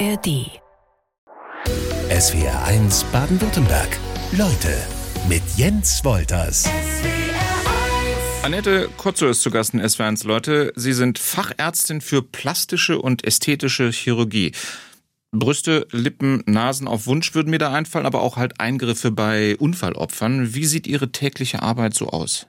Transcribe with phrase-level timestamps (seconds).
[0.00, 0.50] ARD.
[2.10, 3.96] SWR 1 Baden-Württemberg.
[4.32, 4.76] Leute
[5.28, 6.68] mit Jens Wolters.
[8.42, 10.72] Annette Kotzo ist zu Gast in SWR 1 Leute.
[10.74, 14.52] Sie sind Fachärztin für plastische und ästhetische Chirurgie.
[15.30, 20.54] Brüste, Lippen, Nasen auf Wunsch würden mir da einfallen, aber auch halt Eingriffe bei Unfallopfern.
[20.54, 22.48] Wie sieht Ihre tägliche Arbeit so aus?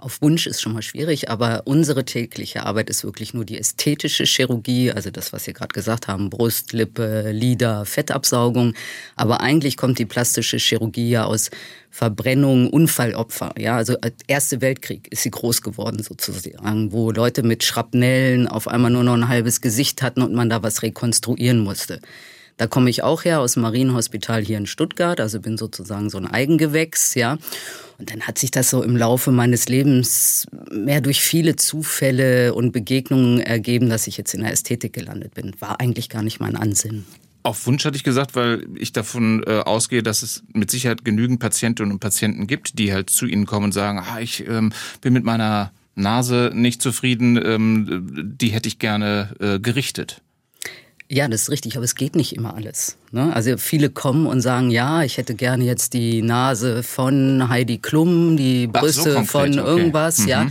[0.00, 4.24] Auf Wunsch ist schon mal schwierig, aber unsere tägliche Arbeit ist wirklich nur die ästhetische
[4.24, 8.74] Chirurgie, also das, was Sie gerade gesagt haben, Brust, Lippe, Lider, Fettabsaugung.
[9.16, 11.50] Aber eigentlich kommt die plastische Chirurgie ja aus
[11.90, 13.52] Verbrennung, Unfallopfer.
[13.58, 18.68] Ja, also äh, Erste Weltkrieg ist sie groß geworden sozusagen, wo Leute mit Schrapnellen auf
[18.68, 22.00] einmal nur noch ein halbes Gesicht hatten und man da was rekonstruieren musste.
[22.60, 26.18] Da komme ich auch her aus dem Marienhospital hier in Stuttgart, also bin sozusagen so
[26.18, 27.38] ein Eigengewächs, ja.
[27.96, 32.72] Und dann hat sich das so im Laufe meines Lebens mehr durch viele Zufälle und
[32.72, 35.56] Begegnungen ergeben, dass ich jetzt in der Ästhetik gelandet bin.
[35.58, 37.06] War eigentlich gar nicht mein Ansinnen.
[37.44, 41.40] Auf Wunsch hatte ich gesagt, weil ich davon äh, ausgehe, dass es mit Sicherheit genügend
[41.40, 45.14] Patientinnen und Patienten gibt, die halt zu Ihnen kommen und sagen, ah, ich ähm, bin
[45.14, 50.20] mit meiner Nase nicht zufrieden, ähm, die hätte ich gerne äh, gerichtet.
[51.12, 52.96] Ja, das ist richtig, aber es geht nicht immer alles.
[53.10, 53.34] Ne?
[53.34, 58.36] Also viele kommen und sagen, ja, ich hätte gerne jetzt die Nase von Heidi Klum,
[58.36, 60.24] die Brüste so von irgendwas, okay.
[60.24, 60.28] mhm.
[60.28, 60.46] ja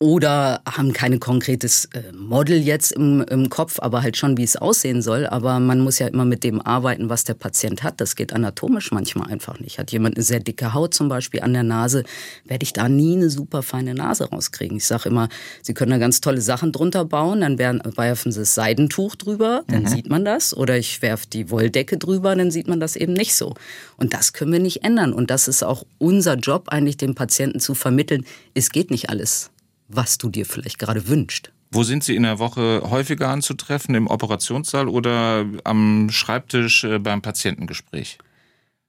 [0.00, 4.54] oder haben kein konkretes äh, Model jetzt im, im Kopf, aber halt schon, wie es
[4.54, 5.26] aussehen soll.
[5.26, 8.00] Aber man muss ja immer mit dem arbeiten, was der Patient hat.
[8.00, 9.80] Das geht anatomisch manchmal einfach nicht.
[9.80, 12.04] Hat jemand eine sehr dicke Haut zum Beispiel an der Nase,
[12.44, 14.76] werde ich da nie eine super feine Nase rauskriegen.
[14.76, 15.28] Ich sage immer,
[15.62, 19.82] Sie können da ganz tolle Sachen drunter bauen, dann werfen Sie das Seidentuch drüber, dann
[19.82, 19.88] mhm.
[19.88, 20.56] sieht man das.
[20.56, 23.54] Oder ich werfe die Wolldecke drüber, dann sieht man das eben nicht so.
[23.96, 25.12] Und das können wir nicht ändern.
[25.12, 29.50] Und das ist auch unser Job, eigentlich dem Patienten zu vermitteln, es geht nicht alles
[29.88, 31.50] was du dir vielleicht gerade wünschst.
[31.70, 33.94] Wo sind Sie in der Woche häufiger anzutreffen?
[33.94, 38.18] Im Operationssaal oder am Schreibtisch äh, beim Patientengespräch?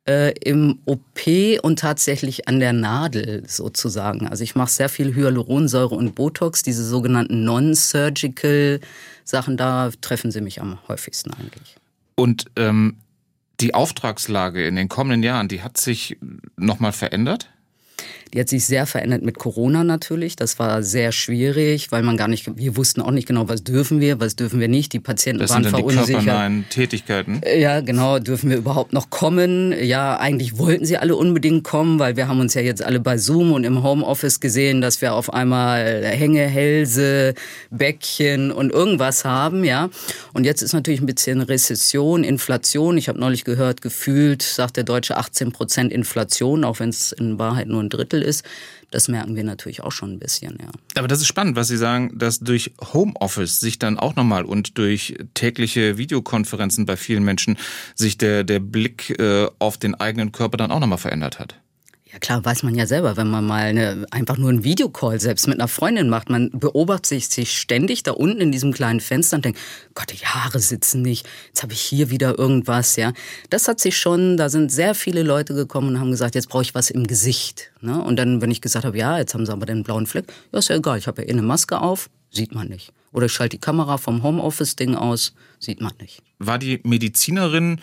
[0.08, 1.20] Äh, Im OP
[1.62, 4.28] und tatsächlich an der Nadel sozusagen.
[4.28, 8.80] Also ich mache sehr viel Hyaluronsäure und Botox, diese sogenannten Non-Surgical
[9.26, 11.76] Sachen, da treffen Sie mich am häufigsten eigentlich.
[12.16, 12.98] Und ähm,
[13.60, 16.18] die Auftragslage in den kommenden Jahren, die hat sich
[16.58, 17.50] nochmal verändert?
[18.34, 20.36] Die hat sich sehr verändert mit Corona natürlich.
[20.36, 24.00] Das war sehr schwierig, weil man gar nicht, wir wussten auch nicht genau, was dürfen
[24.00, 24.94] wir, was dürfen wir nicht.
[24.94, 26.52] Die Patienten das waren sind dann verunsichert.
[26.52, 27.42] Die Tätigkeiten.
[27.58, 28.20] Ja, genau.
[28.20, 29.74] Dürfen wir überhaupt noch kommen?
[29.82, 33.18] Ja, eigentlich wollten sie alle unbedingt kommen, weil wir haben uns ja jetzt alle bei
[33.18, 37.34] Zoom und im Homeoffice gesehen, dass wir auf einmal Hänge, Hälse,
[37.72, 39.90] Bäckchen und irgendwas haben, ja.
[40.34, 42.98] Und jetzt ist natürlich ein bisschen Rezession, Inflation.
[42.98, 47.40] Ich habe neulich gehört, gefühlt sagt der Deutsche 18 Prozent Inflation, auch wenn es in
[47.40, 48.46] Wahrheit nur ein Drittel ist.
[48.92, 50.70] Das merken wir natürlich auch schon ein bisschen, ja.
[50.96, 54.78] Aber das ist spannend, was Sie sagen, dass durch Homeoffice sich dann auch nochmal und
[54.78, 57.58] durch tägliche Videokonferenzen bei vielen Menschen
[57.94, 61.56] sich der, der Blick äh, auf den eigenen Körper dann auch nochmal verändert hat.
[62.20, 65.60] Klar, weiß man ja selber, wenn man mal eine, einfach nur einen Videocall selbst mit
[65.60, 66.30] einer Freundin macht.
[66.30, 69.60] Man beobachtet sich, sich ständig da unten in diesem kleinen Fenster und denkt,
[69.96, 72.96] Gott, die Haare sitzen nicht, jetzt habe ich hier wieder irgendwas.
[72.96, 73.14] ja.
[73.50, 76.64] Das hat sich schon, da sind sehr viele Leute gekommen und haben gesagt, jetzt brauche
[76.64, 77.72] ich was im Gesicht.
[77.82, 78.02] Ne?
[78.02, 80.60] Und dann, wenn ich gesagt habe, ja, jetzt haben sie aber den blauen Fleck, ja,
[80.60, 82.92] ist ja egal, ich habe ja eh eine Maske auf, sieht man nicht.
[83.12, 86.22] Oder ich schalte die Kamera vom Homeoffice-Ding aus, sieht man nicht.
[86.38, 87.82] War die Medizinerin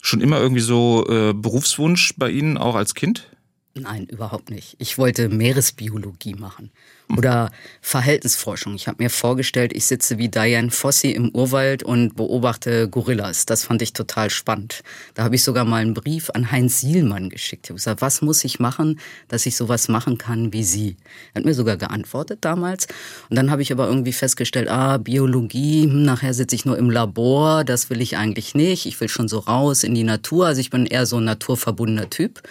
[0.00, 3.28] schon immer irgendwie so äh, Berufswunsch bei Ihnen, auch als Kind?
[3.74, 4.76] Nein, überhaupt nicht.
[4.78, 6.70] Ich wollte Meeresbiologie machen
[7.16, 7.50] oder
[7.80, 8.74] Verhaltensforschung.
[8.74, 13.46] Ich habe mir vorgestellt, ich sitze wie Diane Fossey im Urwald und beobachte Gorillas.
[13.46, 14.82] Das fand ich total spannend.
[15.14, 17.64] Da habe ich sogar mal einen Brief an Heinz Sielmann geschickt.
[17.64, 20.96] Ich habe gesagt, was muss ich machen, dass ich sowas machen kann wie Sie?
[21.32, 22.88] Er hat mir sogar geantwortet damals.
[23.30, 26.90] Und dann habe ich aber irgendwie festgestellt, ah, Biologie, hm, nachher sitze ich nur im
[26.90, 28.84] Labor, das will ich eigentlich nicht.
[28.84, 30.46] Ich will schon so raus in die Natur.
[30.46, 32.42] Also ich bin eher so ein naturverbundener Typ.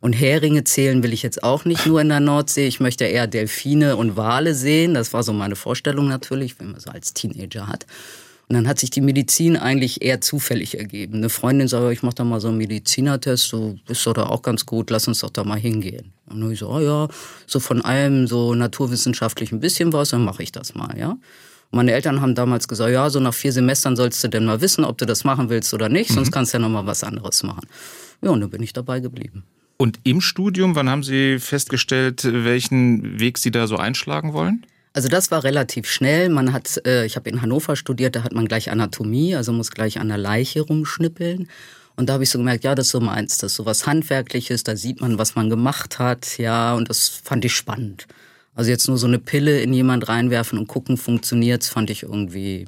[0.00, 2.66] Und Heringe zählen will ich jetzt auch nicht nur in der Nordsee.
[2.66, 4.94] Ich möchte eher Delfine und Wale sehen.
[4.94, 7.84] Das war so meine Vorstellung natürlich, wenn man so als Teenager hat.
[8.48, 11.18] Und dann hat sich die Medizin eigentlich eher zufällig ergeben.
[11.18, 14.42] Eine Freundin sagt, ich mache da mal so einen Medizinertest, du bist doch da auch
[14.42, 16.12] ganz gut, lass uns doch da mal hingehen.
[16.26, 17.06] Und dann ich so, oh ja,
[17.46, 21.10] so von allem so naturwissenschaftlich ein bisschen was, dann mache ich das mal, ja.
[21.10, 24.60] Und meine Eltern haben damals gesagt, ja, so nach vier Semestern sollst du denn mal
[24.60, 26.32] wissen, ob du das machen willst oder nicht, sonst mhm.
[26.32, 27.68] kannst du ja noch mal was anderes machen.
[28.20, 29.44] Ja, und dann bin ich dabei geblieben.
[29.80, 34.66] Und im Studium, wann haben Sie festgestellt, welchen Weg Sie da so einschlagen wollen?
[34.92, 36.28] Also das war relativ schnell.
[36.28, 39.70] Man hat, äh, ich habe in Hannover studiert, da hat man gleich Anatomie, also muss
[39.70, 41.48] gleich an der Leiche rumschnippeln.
[41.96, 43.86] Und da habe ich so gemerkt, ja, das ist so meins, das ist so was
[43.86, 48.06] Handwerkliches, da sieht man, was man gemacht hat, ja, und das fand ich spannend.
[48.54, 52.66] Also jetzt nur so eine Pille in jemand reinwerfen und gucken, funktioniert's, fand ich irgendwie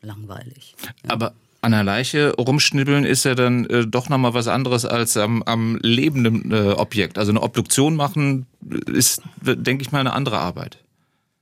[0.00, 0.76] langweilig.
[0.80, 1.10] Ja.
[1.10, 5.42] Aber an der Leiche rumschnibbeln ist ja dann äh, doch nochmal was anderes als am,
[5.44, 7.18] am lebenden äh, Objekt.
[7.18, 8.46] Also eine Obduktion machen
[8.86, 10.78] ist, denke ich mal, eine andere Arbeit.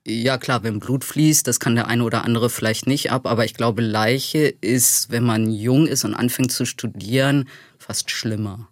[0.06, 3.44] Ja klar, wenn Blut fließt, das kann der eine oder andere vielleicht nicht ab, aber
[3.44, 8.68] ich glaube, Leiche ist, wenn man jung ist und anfängt zu studieren, fast schlimmer.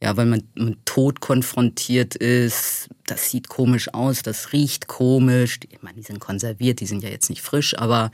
[0.00, 5.58] Ja, weil man mit Tod konfrontiert ist, das sieht komisch aus, das riecht komisch.
[5.70, 8.12] Ich meine, die sind konserviert, die sind ja jetzt nicht frisch, aber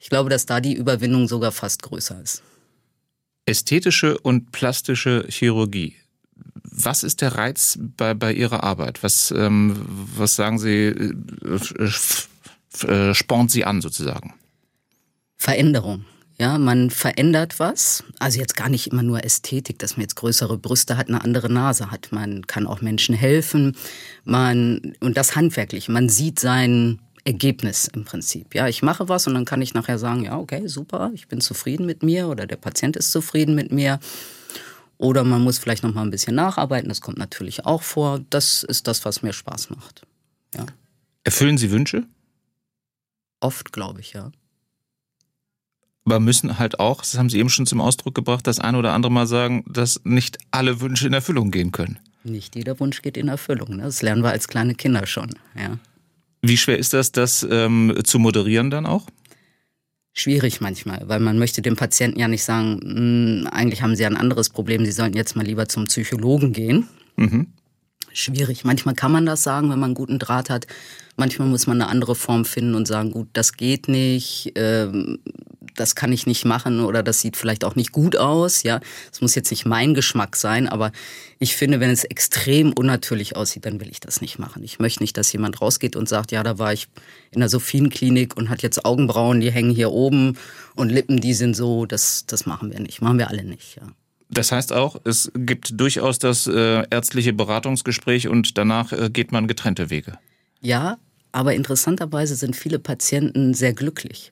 [0.00, 2.42] ich glaube, dass da die Überwindung sogar fast größer ist.
[3.44, 5.94] Ästhetische und plastische Chirurgie.
[6.62, 9.02] Was ist der Reiz bei, bei Ihrer Arbeit?
[9.02, 9.84] Was, ähm,
[10.16, 11.14] was sagen Sie, äh,
[12.86, 14.34] äh, spornt Sie an sozusagen?
[15.36, 16.06] Veränderung.
[16.38, 18.02] Ja, man verändert was.
[18.18, 21.52] Also jetzt gar nicht immer nur Ästhetik, dass man jetzt größere Brüste hat, eine andere
[21.52, 22.12] Nase hat.
[22.12, 23.76] Man kann auch Menschen helfen.
[24.24, 25.90] Man, und das handwerklich.
[25.90, 28.54] Man sieht sein Ergebnis im Prinzip.
[28.54, 31.40] Ja, ich mache was und dann kann ich nachher sagen, ja, okay, super, ich bin
[31.40, 34.00] zufrieden mit mir oder der Patient ist zufrieden mit mir.
[34.98, 38.20] Oder man muss vielleicht noch mal ein bisschen nacharbeiten, das kommt natürlich auch vor.
[38.28, 40.02] Das ist das, was mir Spaß macht.
[40.54, 40.66] Ja.
[41.24, 42.04] Erfüllen Sie Wünsche?
[43.40, 44.30] Oft, glaube ich, ja.
[46.04, 48.92] Aber müssen halt auch, das haben Sie eben schon zum Ausdruck gebracht, das eine oder
[48.92, 51.98] andere Mal sagen, dass nicht alle Wünsche in Erfüllung gehen können.
[52.24, 53.76] Nicht jeder Wunsch geht in Erfüllung.
[53.76, 53.84] Ne?
[53.84, 55.30] Das lernen wir als kleine Kinder schon.
[55.56, 55.78] Ja.
[56.42, 59.06] Wie schwer ist das, das ähm, zu moderieren dann auch?
[60.12, 64.16] Schwierig manchmal, weil man möchte dem Patienten ja nicht sagen, hm, eigentlich haben sie ein
[64.16, 66.88] anderes Problem, sie sollten jetzt mal lieber zum Psychologen gehen.
[67.16, 67.52] Mhm.
[68.12, 68.64] Schwierig.
[68.64, 70.66] Manchmal kann man das sagen, wenn man einen guten Draht hat.
[71.16, 74.52] Manchmal muss man eine andere Form finden und sagen, gut, das geht nicht.
[74.56, 75.18] Ähm,
[75.76, 78.62] das kann ich nicht machen oder das sieht vielleicht auch nicht gut aus.
[78.62, 78.80] Ja,
[79.12, 80.92] es muss jetzt nicht mein Geschmack sein, aber
[81.38, 84.62] ich finde, wenn es extrem unnatürlich aussieht, dann will ich das nicht machen.
[84.62, 86.88] Ich möchte nicht, dass jemand rausgeht und sagt, ja, da war ich
[87.30, 90.36] in der Sophienklinik und hat jetzt Augenbrauen, die hängen hier oben
[90.74, 91.86] und Lippen, die sind so.
[91.86, 93.00] Das, das machen wir nicht.
[93.02, 93.76] Machen wir alle nicht.
[93.76, 93.88] Ja.
[94.28, 99.48] Das heißt auch, es gibt durchaus das äh, ärztliche Beratungsgespräch und danach äh, geht man
[99.48, 100.18] getrennte Wege.
[100.60, 100.98] Ja,
[101.32, 104.30] aber interessanterweise sind viele Patienten sehr glücklich.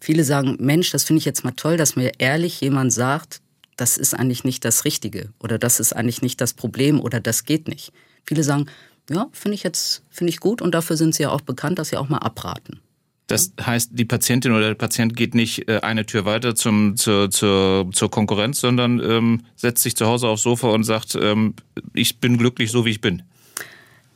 [0.00, 3.40] Viele sagen, Mensch, das finde ich jetzt mal toll, dass mir ehrlich jemand sagt,
[3.76, 7.44] das ist eigentlich nicht das Richtige oder das ist eigentlich nicht das Problem oder das
[7.44, 7.92] geht nicht.
[8.26, 8.66] Viele sagen,
[9.10, 11.88] ja, finde ich jetzt, finde ich gut und dafür sind sie ja auch bekannt, dass
[11.88, 12.80] sie auch mal abraten.
[13.26, 17.30] Das heißt, die Patientin oder der Patient geht nicht äh, eine Tür weiter zum, zur,
[17.30, 21.54] zur, zur Konkurrenz, sondern ähm, setzt sich zu Hause aufs Sofa und sagt, ähm,
[21.94, 23.22] ich bin glücklich so, wie ich bin.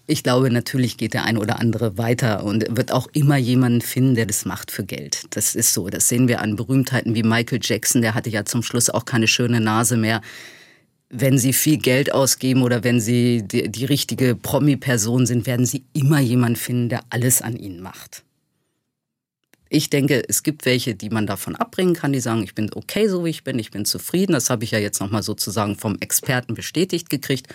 [0.06, 4.14] Ich glaube, natürlich geht der ein oder andere weiter und wird auch immer jemanden finden,
[4.14, 5.24] der das macht für Geld.
[5.30, 5.88] Das ist so.
[5.88, 8.02] Das sehen wir an Berühmtheiten wie Michael Jackson.
[8.02, 10.20] Der hatte ja zum Schluss auch keine schöne Nase mehr.
[11.08, 15.84] Wenn Sie viel Geld ausgeben oder wenn Sie die, die richtige Promi-Person sind, werden Sie
[15.94, 18.24] immer jemanden finden, der alles an Ihnen macht.
[19.70, 23.08] Ich denke, es gibt welche, die man davon abbringen kann, die sagen, ich bin okay
[23.08, 24.32] so wie ich bin, ich bin zufrieden.
[24.32, 27.48] Das habe ich ja jetzt nochmal sozusagen vom Experten bestätigt gekriegt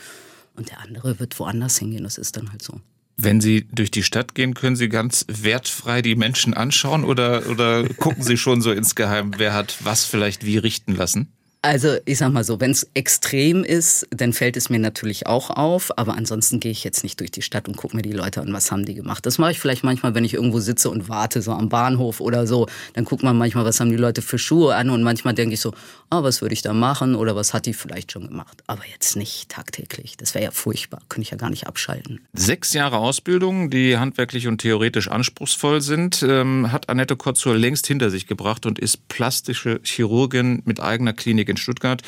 [0.55, 2.03] und der andere wird woanders hingehen.
[2.03, 2.81] Das ist dann halt so.
[3.17, 7.87] Wenn Sie durch die Stadt gehen, können Sie ganz wertfrei die Menschen anschauen oder, oder
[7.95, 11.33] gucken Sie schon so insgeheim, wer hat was vielleicht wie richten lassen?
[11.61, 15.49] Also ich sag mal so, wenn es extrem ist, dann fällt es mir natürlich auch
[15.49, 18.39] auf, aber ansonsten gehe ich jetzt nicht durch die Stadt und gucke mir die Leute
[18.39, 19.25] an, was haben die gemacht.
[19.25, 22.47] Das mache ich vielleicht manchmal, wenn ich irgendwo sitze und warte, so am Bahnhof oder
[22.47, 22.67] so.
[22.93, 25.59] Dann guckt man manchmal, was haben die Leute für Schuhe an und manchmal denke ich
[25.59, 25.73] so,
[26.09, 28.63] ah, was würde ich da machen oder was hat die vielleicht schon gemacht.
[28.67, 30.15] Aber jetzt nicht tagtäglich.
[30.15, 32.21] Das wäre ja furchtbar, könnte ich ja gar nicht abschalten.
[32.31, 38.09] Sechs Jahre Ausbildung, die handwerklich und theoretisch anspruchsvoll sind, ähm, hat Annette Kotzur längst hinter
[38.09, 42.01] sich gebracht und ist plastische Chirurgin mit eigener Klinik in Stuttgart.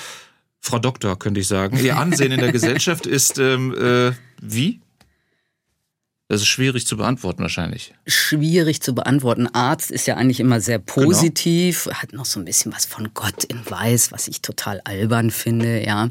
[0.59, 1.77] Frau Doktor, könnte ich sagen.
[1.77, 4.81] Ihr Ansehen in der Gesellschaft ist ähm, äh, wie?
[6.31, 7.93] Das ist schwierig zu beantworten wahrscheinlich.
[8.07, 9.47] Schwierig zu beantworten.
[9.47, 10.93] Arzt ist ja eigentlich immer sehr genau.
[10.93, 11.97] positiv, genau.
[11.97, 15.83] hat noch so ein bisschen was von Gott in Weiß, was ich total albern finde,
[15.83, 16.09] ja.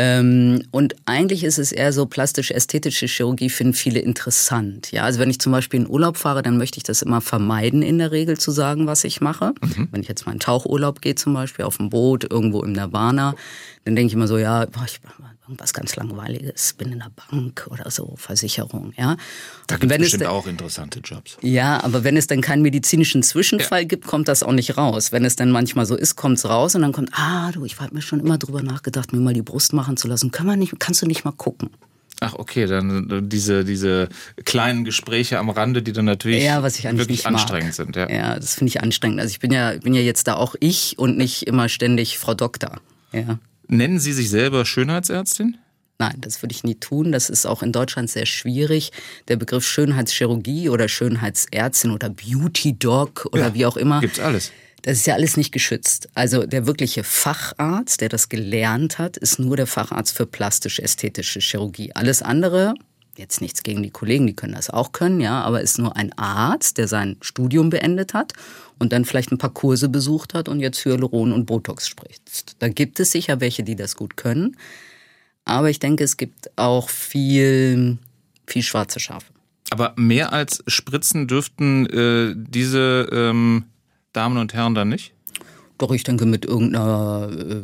[0.00, 4.92] Ähm, und eigentlich ist es eher so plastisch-ästhetische Chirurgie finden viele interessant.
[4.92, 7.82] Ja, also wenn ich zum Beispiel in Urlaub fahre, dann möchte ich das immer vermeiden,
[7.82, 9.54] in der Regel zu sagen, was ich mache.
[9.60, 9.88] Mhm.
[9.90, 13.34] Wenn ich jetzt mal in Tauchurlaub gehe, zum Beispiel auf dem Boot, irgendwo im Nirvana,
[13.84, 15.00] dann denke ich immer so, ja, boah, ich
[15.48, 19.16] irgendwas ganz Langweiliges, bin in der Bank oder so, Versicherung, ja.
[19.66, 21.38] Da gibt es bestimmt auch interessante Jobs.
[21.40, 23.88] Ja, aber wenn es dann keinen medizinischen Zwischenfall ja.
[23.88, 25.10] gibt, kommt das auch nicht raus.
[25.10, 27.80] Wenn es dann manchmal so ist, kommt es raus und dann kommt, ah, du, ich
[27.80, 30.30] habe mir schon immer drüber nachgedacht, mir mal die Brust machen zu lassen.
[30.30, 31.70] Kann man nicht, kannst du nicht mal gucken?
[32.20, 34.08] Ach, okay, dann äh, diese, diese
[34.44, 37.96] kleinen Gespräche am Rande, die dann natürlich ja, was ich wirklich anstrengend sind.
[37.96, 39.20] Ja, ja das finde ich anstrengend.
[39.20, 42.34] Also ich bin ja, bin ja jetzt da auch ich und nicht immer ständig Frau
[42.34, 42.80] Doktor.
[43.12, 43.38] Ja.
[43.68, 45.58] Nennen Sie sich selber Schönheitsärztin?
[45.98, 47.12] Nein, das würde ich nie tun.
[47.12, 48.92] Das ist auch in Deutschland sehr schwierig.
[49.26, 54.00] Der Begriff Schönheitschirurgie oder Schönheitsärztin oder Beauty Doc oder ja, wie auch immer.
[54.00, 54.52] Gibt's alles.
[54.82, 56.08] Das ist ja alles nicht geschützt.
[56.14, 61.92] Also der wirkliche Facharzt, der das gelernt hat, ist nur der Facharzt für plastisch-ästhetische Chirurgie.
[61.94, 62.74] Alles andere,
[63.18, 66.12] jetzt nichts gegen die Kollegen, die können das auch können, ja, aber ist nur ein
[66.16, 68.32] Arzt, der sein Studium beendet hat
[68.78, 72.62] und dann vielleicht ein paar Kurse besucht hat und jetzt Hyaluron und Botox spricht.
[72.62, 74.56] Da gibt es sicher welche, die das gut können.
[75.44, 77.98] Aber ich denke, es gibt auch viel,
[78.46, 79.26] viel schwarze Schafe.
[79.70, 83.64] Aber mehr als Spritzen dürften äh, diese ähm,
[84.12, 85.12] Damen und Herren dann nicht?
[85.78, 87.62] Doch, ich denke, mit irgendeiner äh,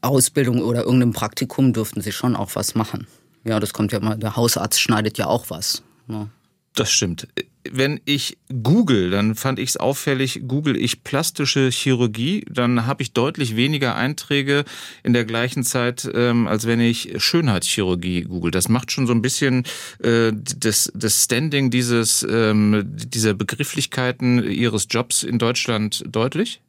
[0.00, 3.06] Ausbildung oder irgendeinem Praktikum dürften sie schon auch was machen.
[3.44, 5.82] Ja, das kommt ja mal, der Hausarzt schneidet ja auch was.
[6.06, 6.28] Ne?
[6.74, 7.28] Das stimmt.
[7.70, 13.12] Wenn ich google, dann fand ich es auffällig, google ich plastische Chirurgie, dann habe ich
[13.12, 14.64] deutlich weniger Einträge
[15.02, 18.50] in der gleichen Zeit, ähm, als wenn ich Schönheitschirurgie google.
[18.50, 19.64] Das macht schon so ein bisschen
[20.02, 26.60] äh, das, das Standing dieses, ähm, dieser Begrifflichkeiten Ihres Jobs in Deutschland deutlich?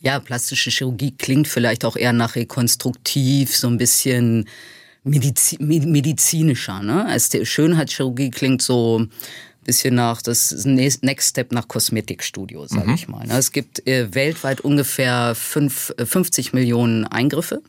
[0.00, 4.48] Ja, plastische Chirurgie klingt vielleicht auch eher nach rekonstruktiv, so ein bisschen
[5.06, 6.82] Medizi medizinischer.
[6.82, 7.06] Ne?
[7.06, 9.10] Also Schönheitschirurgie klingt so ein
[9.64, 12.94] bisschen nach das Next Step nach Kosmetikstudio, sage mhm.
[12.94, 13.26] ich mal.
[13.26, 13.36] Ne?
[13.36, 17.62] Es gibt äh, weltweit ungefähr fünf, 50 äh, Millionen Eingriffe.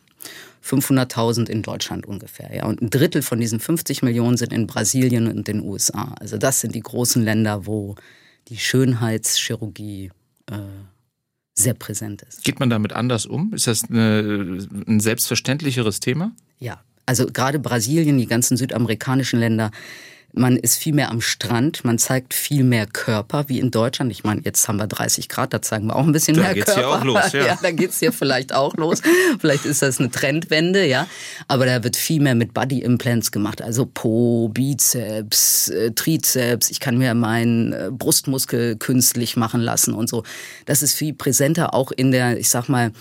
[0.66, 2.54] 500.000 in Deutschland ungefähr.
[2.54, 2.66] Ja.
[2.66, 6.14] Und ein Drittel von diesen 50 Millionen sind in Brasilien und den USA.
[6.20, 7.96] Also das sind die großen Länder, wo
[8.50, 10.12] die Schönheitschirurgie
[10.52, 10.56] äh,
[11.54, 12.44] sehr präsent ist.
[12.44, 13.54] Geht man damit anders um?
[13.54, 16.34] Ist das eine, ein selbstverständlicheres Thema?
[16.60, 19.72] Ja, also gerade Brasilien, die ganzen südamerikanischen Länder,
[20.34, 24.12] man ist viel mehr am Strand, man zeigt viel mehr Körper wie in Deutschland.
[24.12, 26.54] Ich meine, jetzt haben wir 30 Grad, da zeigen wir auch ein bisschen da mehr
[26.54, 26.82] geht's Körper.
[26.82, 27.46] Hier auch los, ja.
[27.48, 29.02] ja, da geht's hier vielleicht auch los.
[29.40, 31.08] vielleicht ist das eine Trendwende, ja.
[31.48, 36.70] Aber da wird viel mehr mit Body Implants gemacht, also Po, Bizeps, äh, Trizeps.
[36.70, 40.24] Ich kann mir meinen äh, Brustmuskel künstlich machen lassen und so.
[40.66, 42.92] Das ist viel präsenter auch in der, ich sag mal,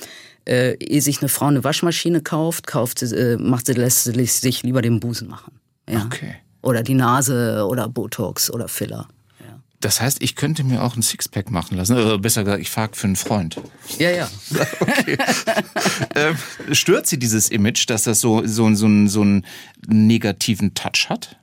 [0.47, 4.62] äh, ehe sich eine Frau eine Waschmaschine kauft, kauft äh, macht sie, lässt sie sich
[4.62, 5.61] lieber den Busen machen.
[5.88, 6.05] Ja.
[6.05, 6.37] Okay.
[6.62, 9.09] Oder die Nase oder Botox oder Filler.
[9.41, 9.61] Ja.
[9.81, 11.97] Das heißt, ich könnte mir auch ein Sixpack machen lassen.
[11.97, 13.61] Oder besser gesagt, ich frage für einen Freund.
[13.99, 14.29] Ja, ja.
[14.81, 15.19] Okay.
[16.17, 16.37] ähm,
[16.73, 19.47] stört Sie dieses Image, dass das so, so, so, so einen
[19.87, 21.37] negativen Touch hat?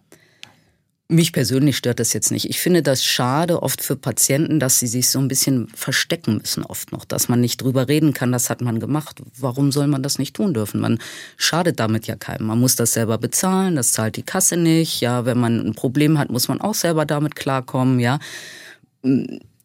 [1.10, 2.50] Mich persönlich stört das jetzt nicht.
[2.50, 6.64] Ich finde das schade oft für Patienten, dass sie sich so ein bisschen verstecken müssen
[6.64, 9.22] oft noch, dass man nicht drüber reden kann, das hat man gemacht.
[9.38, 10.80] Warum soll man das nicht tun dürfen?
[10.80, 11.00] Man
[11.36, 12.48] schadet damit ja keinem.
[12.48, 15.02] Man muss das selber bezahlen, das zahlt die Kasse nicht.
[15.02, 18.20] Ja, wenn man ein Problem hat, muss man auch selber damit klarkommen, ja.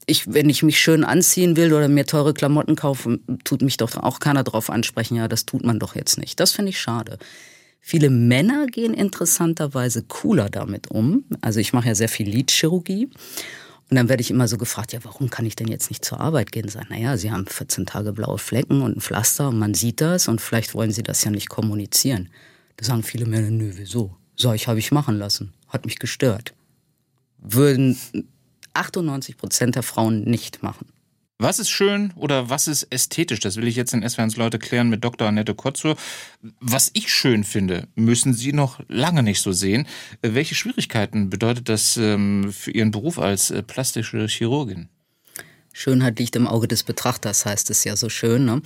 [0.06, 3.96] Ich, wenn ich mich schön anziehen will oder mir teure Klamotten kaufe, tut mich doch
[3.96, 6.40] auch keiner drauf ansprechen, ja, das tut man doch jetzt nicht.
[6.40, 7.18] Das finde ich schade.
[7.80, 11.24] Viele Männer gehen interessanterweise cooler damit um.
[11.40, 13.08] Also ich mache ja sehr viel Lidchirurgie.
[13.90, 16.20] Und dann werde ich immer so gefragt, ja, warum kann ich denn jetzt nicht zur
[16.20, 16.68] Arbeit gehen?
[16.68, 20.28] Sagen, naja, Sie haben 14 Tage blaue Flecken und ein Pflaster und man sieht das
[20.28, 22.28] und vielleicht wollen Sie das ja nicht kommunizieren.
[22.76, 24.14] Da sagen viele Männer, nö, wieso?
[24.36, 25.54] Sag ich, habe ich machen lassen.
[25.68, 26.54] Hat mich gestört.
[27.38, 27.98] Würden
[28.74, 30.86] 98 Prozent der Frauen nicht machen.
[31.40, 33.38] Was ist schön oder was ist ästhetisch?
[33.38, 35.28] Das will ich jetzt in SWRs Leute klären mit Dr.
[35.28, 35.96] Annette Kotzur.
[36.58, 39.86] Was ich schön finde, müssen Sie noch lange nicht so sehen.
[40.20, 44.88] Welche Schwierigkeiten bedeutet das ähm, für Ihren Beruf als äh, plastische Chirurgin?
[45.72, 48.44] Schönheit liegt im Auge des Betrachters, heißt es ja so schön.
[48.44, 48.60] Ne?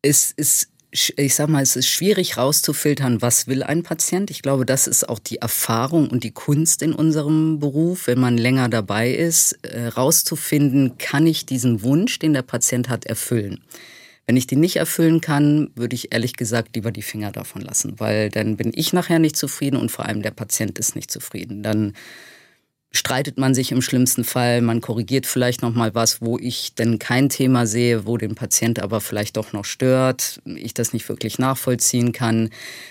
[0.00, 4.30] Es ist ich sag mal, es ist schwierig rauszufiltern, was will ein Patient.
[4.30, 8.36] Ich glaube, das ist auch die Erfahrung und die Kunst in unserem Beruf, wenn man
[8.36, 13.62] länger dabei ist, äh, rauszufinden, kann ich diesen Wunsch, den der Patient hat, erfüllen.
[14.26, 17.98] Wenn ich den nicht erfüllen kann, würde ich ehrlich gesagt lieber die Finger davon lassen,
[17.98, 21.62] weil dann bin ich nachher nicht zufrieden und vor allem der Patient ist nicht zufrieden.
[21.62, 21.94] Dann
[22.92, 26.98] streitet man sich im schlimmsten Fall, man korrigiert vielleicht noch mal was, wo ich denn
[26.98, 31.38] kein Thema sehe, wo den Patient aber vielleicht doch noch stört, ich das nicht wirklich
[31.38, 32.50] nachvollziehen kann.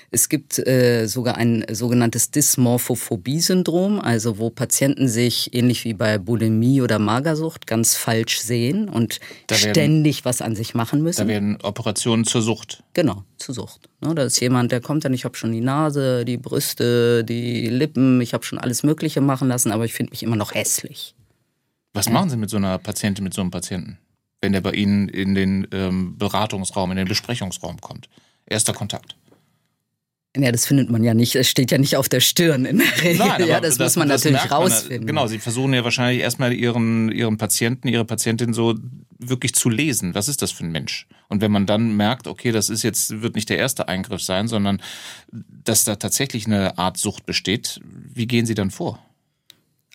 [0.09, 6.81] Es gibt äh, sogar ein sogenanntes Dysmorphophobie-Syndrom, also wo Patienten sich ähnlich wie bei Bulimie
[6.81, 11.21] oder Magersucht ganz falsch sehen und werden, ständig was an sich machen müssen.
[11.21, 12.83] Da werden Operationen zur Sucht.
[12.93, 13.90] Genau, zur Sucht.
[14.03, 17.67] Ne, da ist jemand, der kommt dann, ich habe schon die Nase, die Brüste, die
[17.69, 21.15] Lippen, ich habe schon alles Mögliche machen lassen, aber ich finde mich immer noch hässlich.
[21.93, 23.99] Was machen Sie mit so einer Patientin, mit so einem Patienten,
[24.41, 28.09] wenn der bei Ihnen in den ähm, Beratungsraum, in den Besprechungsraum kommt?
[28.45, 29.15] Erster Kontakt.
[30.35, 31.35] Ja, das findet man ja nicht.
[31.35, 33.25] Es steht ja nicht auf der Stirn in der Regel.
[33.25, 35.05] Nein, ja, das, das, muss man das natürlich rausfinden.
[35.05, 38.75] genau, Sie versuchen ja wahrscheinlich erstmal Ihren, Ihren Patienten, Ihre Patientin so
[39.19, 40.15] wirklich zu lesen.
[40.15, 41.05] Was ist das für ein Mensch?
[41.27, 44.47] Und wenn man dann merkt, okay, das ist jetzt, wird nicht der erste Eingriff sein,
[44.47, 44.81] sondern
[45.31, 48.99] dass da tatsächlich eine Art Sucht besteht, wie gehen Sie dann vor?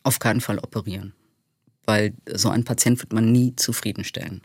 [0.02, 1.14] Auf keinen Fall operieren
[1.86, 4.42] weil so einen Patient wird man nie zufriedenstellen.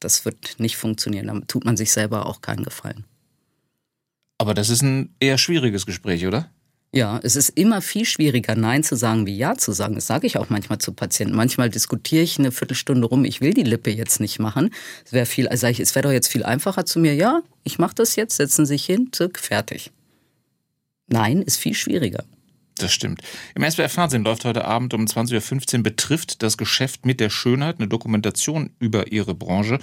[0.00, 1.26] Das wird nicht funktionieren.
[1.26, 3.04] Damit tut man sich selber auch keinen Gefallen.
[4.38, 6.50] Aber das ist ein eher schwieriges Gespräch, oder?
[6.94, 9.96] Ja, es ist immer viel schwieriger, Nein zu sagen, wie Ja zu sagen.
[9.96, 11.34] Das sage ich auch manchmal zu Patienten.
[11.34, 14.70] Manchmal diskutiere ich eine Viertelstunde rum, ich will die Lippe jetzt nicht machen.
[15.04, 17.80] Es wäre viel, also ich, es wäre doch jetzt viel einfacher zu mir, ja, ich
[17.80, 19.90] mache das jetzt, setzen Sie sich hin, zück, fertig.
[21.08, 22.22] Nein, ist viel schwieriger.
[22.76, 23.22] Das stimmt.
[23.56, 27.78] Im SWR Fernsehen läuft heute Abend um 20.15 Uhr betrifft das Geschäft mit der Schönheit,
[27.78, 29.80] eine Dokumentation über Ihre Branche.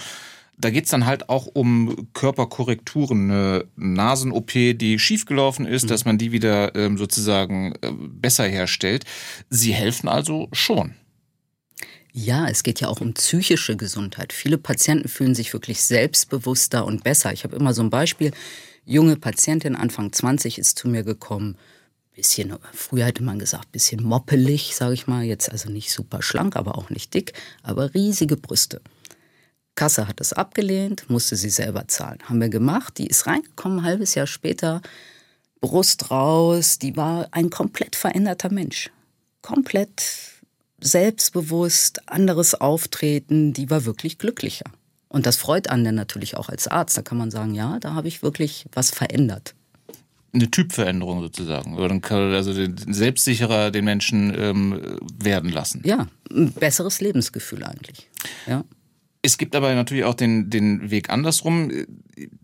[0.62, 5.88] Da geht's dann halt auch um Körperkorrekturen, eine Nasen-OP, die schiefgelaufen ist, mhm.
[5.88, 9.06] dass man die wieder ähm, sozusagen äh, besser herstellt.
[9.50, 10.94] Sie helfen also schon.
[12.14, 14.34] Ja, es geht ja auch um psychische Gesundheit.
[14.34, 17.32] Viele Patienten fühlen sich wirklich selbstbewusster und besser.
[17.32, 18.32] Ich habe immer so ein Beispiel.
[18.86, 21.58] Junge Patientin, Anfang 20, ist zu mir gekommen.
[22.14, 25.24] Bisschen, früher hätte man gesagt, bisschen moppelig, sage ich mal.
[25.24, 28.82] Jetzt also nicht super schlank, aber auch nicht dick, aber riesige Brüste.
[29.76, 32.20] Kasse hat es abgelehnt, musste sie selber zahlen.
[32.26, 32.98] Haben wir gemacht.
[32.98, 34.82] Die ist reingekommen, ein halbes Jahr später,
[35.60, 36.80] Brust raus.
[36.80, 38.90] Die war ein komplett veränderter Mensch.
[39.42, 40.04] Komplett
[40.82, 43.54] selbstbewusst, anderes Auftreten.
[43.54, 44.66] Die war wirklich glücklicher.
[45.08, 46.98] Und das freut einen dann natürlich auch als Arzt.
[46.98, 49.56] Da kann man sagen, ja, da habe ich wirklich was verändert
[50.34, 51.78] eine Typveränderung sozusagen.
[51.78, 52.00] Oder
[52.36, 52.54] also
[52.90, 55.82] selbstsicherer den Menschen ähm, werden lassen.
[55.86, 58.10] Ja, ein besseres Lebensgefühl eigentlich.
[58.48, 58.64] Ja.
[59.24, 61.72] Es gibt aber natürlich auch den, den Weg andersrum.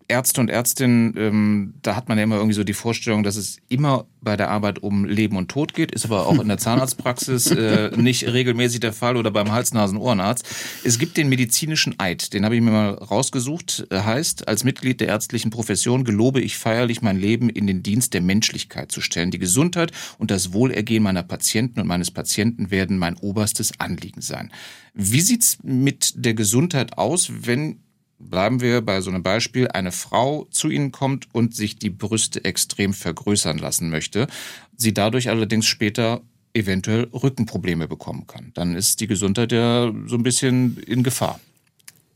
[0.07, 3.57] Ärzte und Ärztinnen, ähm, da hat man ja immer irgendwie so die Vorstellung, dass es
[3.67, 7.47] immer bei der Arbeit um Leben und Tod geht, ist aber auch in der Zahnarztpraxis
[7.47, 10.45] äh, nicht regelmäßig der Fall oder beim Hals-Nasen-Ohrenarzt.
[10.85, 15.09] Es gibt den medizinischen Eid, den habe ich mir mal rausgesucht, heißt, als Mitglied der
[15.09, 19.31] ärztlichen Profession gelobe ich feierlich mein Leben in den Dienst der Menschlichkeit zu stellen.
[19.31, 24.51] Die Gesundheit und das Wohlergehen meiner Patienten und meines Patienten werden mein oberstes Anliegen sein.
[24.99, 27.79] Wie sieht's mit der Gesundheit aus, wenn
[28.19, 32.43] bleiben wir bei so einem Beispiel, eine Frau zu Ihnen kommt und sich die Brüste
[32.43, 34.27] extrem vergrößern lassen möchte,
[34.75, 36.21] sie dadurch allerdings später
[36.55, 38.51] eventuell Rückenprobleme bekommen kann.
[38.55, 41.39] Dann ist die Gesundheit ja so ein bisschen in Gefahr.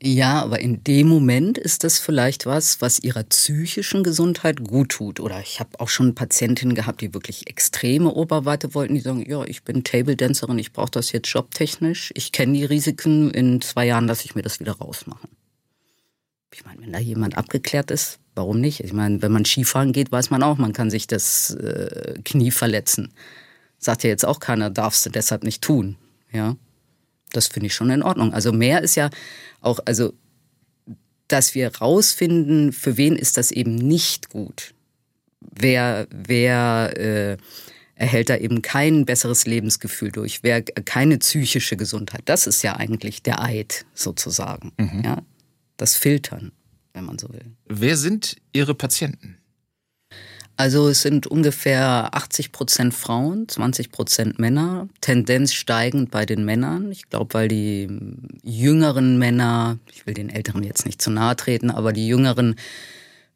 [0.03, 5.19] Ja, aber in dem Moment ist das vielleicht was, was ihrer psychischen Gesundheit gut tut.
[5.19, 9.43] Oder ich habe auch schon Patientinnen gehabt, die wirklich extreme Oberweite wollten, die sagen, ja,
[9.43, 13.85] ich bin Table Dancerin, ich brauche das jetzt jobtechnisch, ich kenne die Risiken, in zwei
[13.85, 15.29] Jahren lasse ich mir das wieder rausmachen.
[16.51, 18.79] Ich meine, wenn da jemand abgeklärt ist, warum nicht?
[18.79, 22.49] Ich meine, wenn man Skifahren geht, weiß man auch, man kann sich das äh, Knie
[22.49, 23.13] verletzen.
[23.77, 25.95] Sagt ja jetzt auch keiner, darfst du deshalb nicht tun.
[26.31, 26.55] Ja,
[27.31, 28.33] das finde ich schon in Ordnung.
[28.33, 29.09] Also mehr ist ja
[29.61, 30.13] auch, also,
[31.27, 34.73] dass wir rausfinden, für wen ist das eben nicht gut.
[35.39, 37.37] Wer, wer äh,
[38.01, 42.23] erhält da eben kein besseres Lebensgefühl durch, wer keine psychische Gesundheit.
[42.25, 44.71] Das ist ja eigentlich der Eid sozusagen.
[44.77, 45.03] Mhm.
[45.05, 45.21] Ja,
[45.77, 46.51] das Filtern,
[46.93, 47.45] wenn man so will.
[47.67, 49.37] Wer sind Ihre Patienten?
[50.61, 56.91] Also es sind ungefähr 80 Prozent Frauen, 20 Prozent Männer, Tendenz steigend bei den Männern.
[56.91, 57.89] Ich glaube, weil die
[58.43, 62.57] jüngeren Männer, ich will den Älteren jetzt nicht zu nahe treten, aber die jüngeren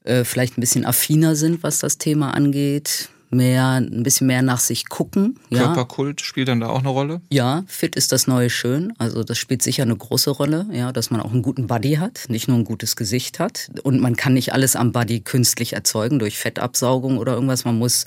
[0.03, 4.59] äh, vielleicht ein bisschen affiner sind, was das Thema angeht mehr, ein bisschen mehr nach
[4.59, 5.39] sich gucken.
[5.49, 5.65] Ja.
[5.65, 7.21] Körperkult spielt dann da auch eine Rolle?
[7.29, 8.93] Ja, fit ist das neue Schön.
[8.97, 12.25] Also das spielt sicher eine große Rolle, ja, dass man auch einen guten Body hat,
[12.29, 13.69] nicht nur ein gutes Gesicht hat.
[13.83, 17.65] Und man kann nicht alles am Body künstlich erzeugen durch Fettabsaugung oder irgendwas.
[17.65, 18.05] Man muss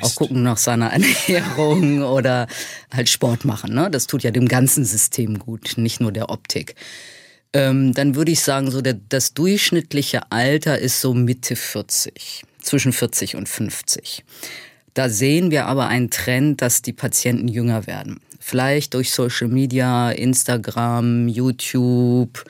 [0.00, 2.46] auch gucken nach seiner Ernährung oder
[2.92, 3.74] halt Sport machen.
[3.74, 3.90] Ne?
[3.90, 6.74] Das tut ja dem ganzen System gut, nicht nur der Optik.
[7.52, 12.92] Ähm, dann würde ich sagen, so der, das durchschnittliche Alter ist so Mitte 40 zwischen
[12.92, 14.24] 40 und 50.
[14.94, 18.20] Da sehen wir aber einen Trend, dass die Patienten jünger werden.
[18.40, 22.44] Vielleicht durch Social Media, Instagram, YouTube,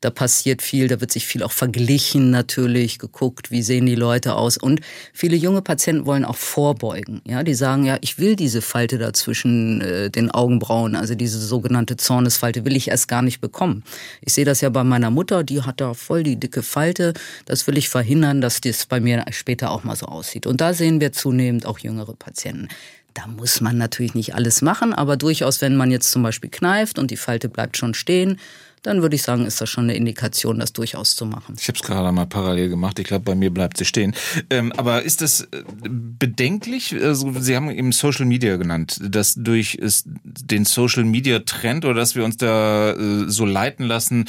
[0.00, 4.34] da passiert viel, da wird sich viel auch verglichen natürlich, geguckt, wie sehen die Leute
[4.34, 4.56] aus.
[4.58, 4.80] Und
[5.12, 7.22] viele junge Patienten wollen auch vorbeugen.
[7.24, 11.38] Ja, die sagen ja, ich will diese Falte da zwischen äh, den Augenbrauen, also diese
[11.38, 13.84] sogenannte Zornesfalte, will ich erst gar nicht bekommen.
[14.20, 17.14] Ich sehe das ja bei meiner Mutter, die hat da voll die dicke Falte.
[17.46, 20.46] Das will ich verhindern, dass das bei mir später auch mal so aussieht.
[20.46, 22.68] Und da sehen wir zunehmend auch jüngere Patienten.
[23.16, 26.98] Da muss man natürlich nicht alles machen, aber durchaus, wenn man jetzt zum Beispiel kneift
[26.98, 28.38] und die Falte bleibt schon stehen,
[28.86, 31.56] dann würde ich sagen, ist das schon eine Indikation, das durchaus zu machen.
[31.58, 33.00] Ich habe es gerade mal parallel gemacht.
[33.00, 34.14] Ich glaube, bei mir bleibt sie stehen.
[34.48, 36.94] Ähm, aber ist das äh, bedenklich?
[36.94, 39.78] Also, sie haben eben Social Media genannt, dass durch
[40.24, 44.26] den Social Media Trend oder dass wir uns da äh, so leiten lassen,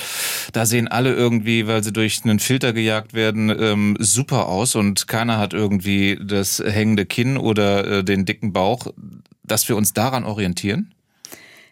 [0.54, 5.08] da sehen alle irgendwie, weil sie durch einen Filter gejagt werden, ähm, super aus und
[5.08, 8.88] keiner hat irgendwie das hängende Kinn oder äh, den dicken Bauch,
[9.44, 10.92] dass wir uns daran orientieren?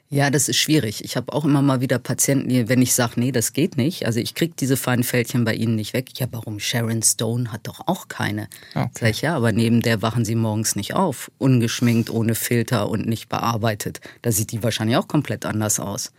[0.10, 1.04] Ja, das ist schwierig.
[1.04, 4.06] Ich habe auch immer mal wieder Patienten, die, wenn ich sage, nee, das geht nicht,
[4.06, 6.10] also ich kriege diese feinen Fältchen bei Ihnen nicht weg.
[6.20, 6.60] Ja, warum?
[6.60, 8.48] Sharon Stone hat doch auch keine.
[8.76, 8.90] Okay.
[9.00, 11.32] Sag ich, ja, aber neben der wachen Sie morgens nicht auf.
[11.40, 14.00] Ungeschminkt, ohne Filter und nicht bearbeitet.
[14.22, 16.12] Da sieht die wahrscheinlich auch komplett anders aus.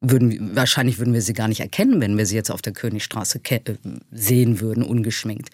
[0.00, 3.40] Würden, wahrscheinlich würden wir sie gar nicht erkennen, wenn wir sie jetzt auf der Königstraße
[3.48, 3.60] äh,
[4.12, 5.50] sehen würden, ungeschminkt.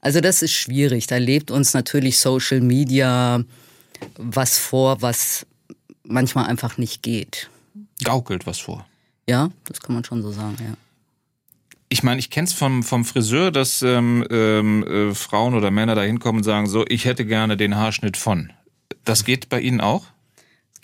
[0.00, 1.06] Also das ist schwierig.
[1.06, 3.42] Da lebt uns natürlich Social Media
[4.16, 5.46] was vor, was
[6.04, 7.50] manchmal einfach nicht geht.
[8.02, 8.86] Gaukelt was vor.
[9.28, 10.74] Ja, das kann man schon so sagen, ja.
[11.88, 15.94] Ich meine, ich kenne es vom, vom Friseur, dass ähm, ähm, äh, Frauen oder Männer
[15.94, 18.52] da hinkommen und sagen, so, ich hätte gerne den Haarschnitt von.
[19.04, 20.06] Das geht bei Ihnen auch?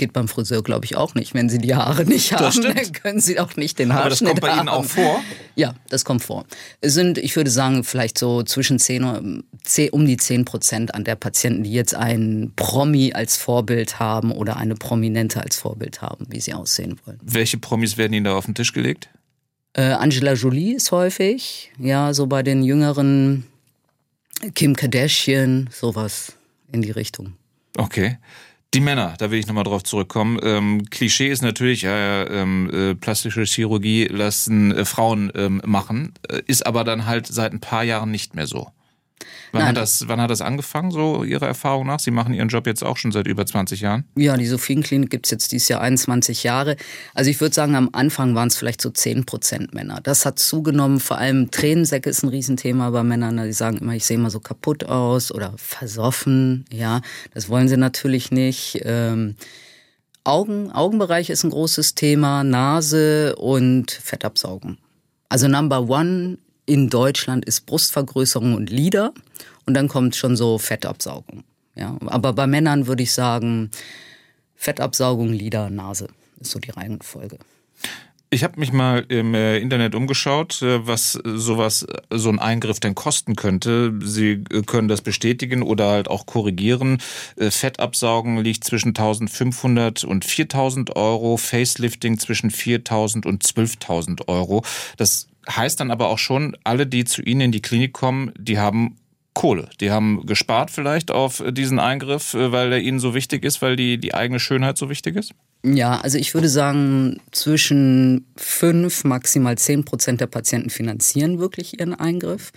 [0.01, 1.35] Geht beim Friseur, glaube ich, auch nicht.
[1.35, 4.39] Wenn Sie die Haare nicht haben, dann können Sie auch nicht den Haarschnitt haben.
[4.39, 4.61] Aber das kommt bei haben.
[4.61, 5.23] Ihnen auch vor?
[5.55, 6.47] Ja, das kommt vor.
[6.81, 11.05] Es sind, ich würde sagen, vielleicht so zwischen 10, 10 um die 10 Prozent an
[11.05, 16.27] der Patienten, die jetzt einen Promi als Vorbild haben oder eine Prominente als Vorbild haben,
[16.31, 17.21] wie sie aussehen wollen.
[17.23, 19.11] Welche Promis werden Ihnen da auf den Tisch gelegt?
[19.75, 23.45] Äh, Angela Jolie ist häufig, ja, so bei den jüngeren
[24.55, 26.33] Kim Kardashian, sowas
[26.73, 27.35] in die Richtung.
[27.77, 28.19] Okay.
[28.73, 30.39] Die Männer, da will ich nochmal drauf zurückkommen.
[30.45, 36.41] Ähm, Klischee ist natürlich, ja, ähm, äh, plastische Chirurgie lassen äh, Frauen ähm, machen, äh,
[36.47, 38.71] ist aber dann halt seit ein paar Jahren nicht mehr so.
[39.53, 41.99] Wann hat, das, wann hat das angefangen, so Ihrer Erfahrung nach?
[41.99, 44.05] Sie machen Ihren Job jetzt auch schon seit über 20 Jahren?
[44.17, 46.77] Ja, die Sophienklinik gibt es jetzt dieses Jahr 21 Jahre.
[47.15, 50.01] Also ich würde sagen, am Anfang waren es vielleicht so 10 Prozent Männer.
[50.03, 53.37] Das hat zugenommen, vor allem Tränensäcke ist ein Riesenthema bei Männern.
[53.45, 56.65] Die sagen immer, ich sehe immer so kaputt aus oder versoffen.
[56.73, 57.01] Ja,
[57.35, 58.81] das wollen sie natürlich nicht.
[58.85, 59.35] Ähm,
[60.25, 64.79] Augen, Augenbereich ist ein großes Thema, Nase und Fettabsaugen.
[65.29, 66.39] Also Number One
[66.71, 69.13] in Deutschland ist Brustvergrößerung und Lider
[69.67, 71.43] und dann kommt schon so Fettabsaugung.
[71.75, 73.73] Ja, aber bei Männern würde ich sagen
[74.55, 76.07] Fettabsaugung, Lider, Nase
[76.39, 77.39] ist so die Reihenfolge.
[78.33, 82.95] Ich habe mich mal im äh, Internet umgeschaut, äh, was sowas, so ein Eingriff denn
[82.95, 83.93] kosten könnte.
[84.05, 86.99] Sie äh, können das bestätigen oder halt auch korrigieren.
[87.37, 94.63] Fettabsaugen liegt zwischen 1500 und 4000 Euro, Facelifting zwischen 4000 und 12.000 Euro.
[94.97, 98.59] Das heißt dann aber auch schon, alle, die zu Ihnen in die Klinik kommen, die
[98.59, 98.97] haben
[99.35, 99.69] Kohle.
[99.81, 103.99] Die haben gespart vielleicht auf diesen Eingriff, weil er ihnen so wichtig ist, weil die,
[103.99, 105.33] die eigene Schönheit so wichtig ist?
[105.65, 111.95] Ja, also ich würde sagen, zwischen fünf, maximal zehn Prozent der Patienten finanzieren wirklich ihren
[111.95, 112.51] Eingriff.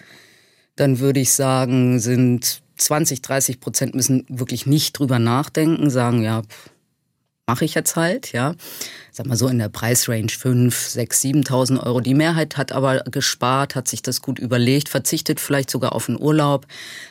[0.75, 6.41] Dann würde ich sagen, sind 20, 30 Prozent müssen wirklich nicht drüber nachdenken, sagen, ja,
[7.47, 8.55] mache ich jetzt halt, ja.
[9.11, 11.99] Sag mal so in der Preisrange 5, 6, 7.000 Euro.
[11.99, 16.19] Die Mehrheit hat aber gespart, hat sich das gut überlegt, verzichtet vielleicht sogar auf einen
[16.19, 16.65] Urlaub.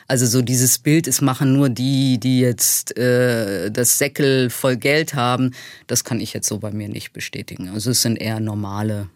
[0.07, 5.13] Also so dieses Bild ist machen nur die, die jetzt äh, das Säckel voll Geld
[5.13, 5.51] haben.
[5.87, 7.69] Das kann ich jetzt so bei mir nicht bestätigen.
[7.69, 9.09] Also es sind eher normale,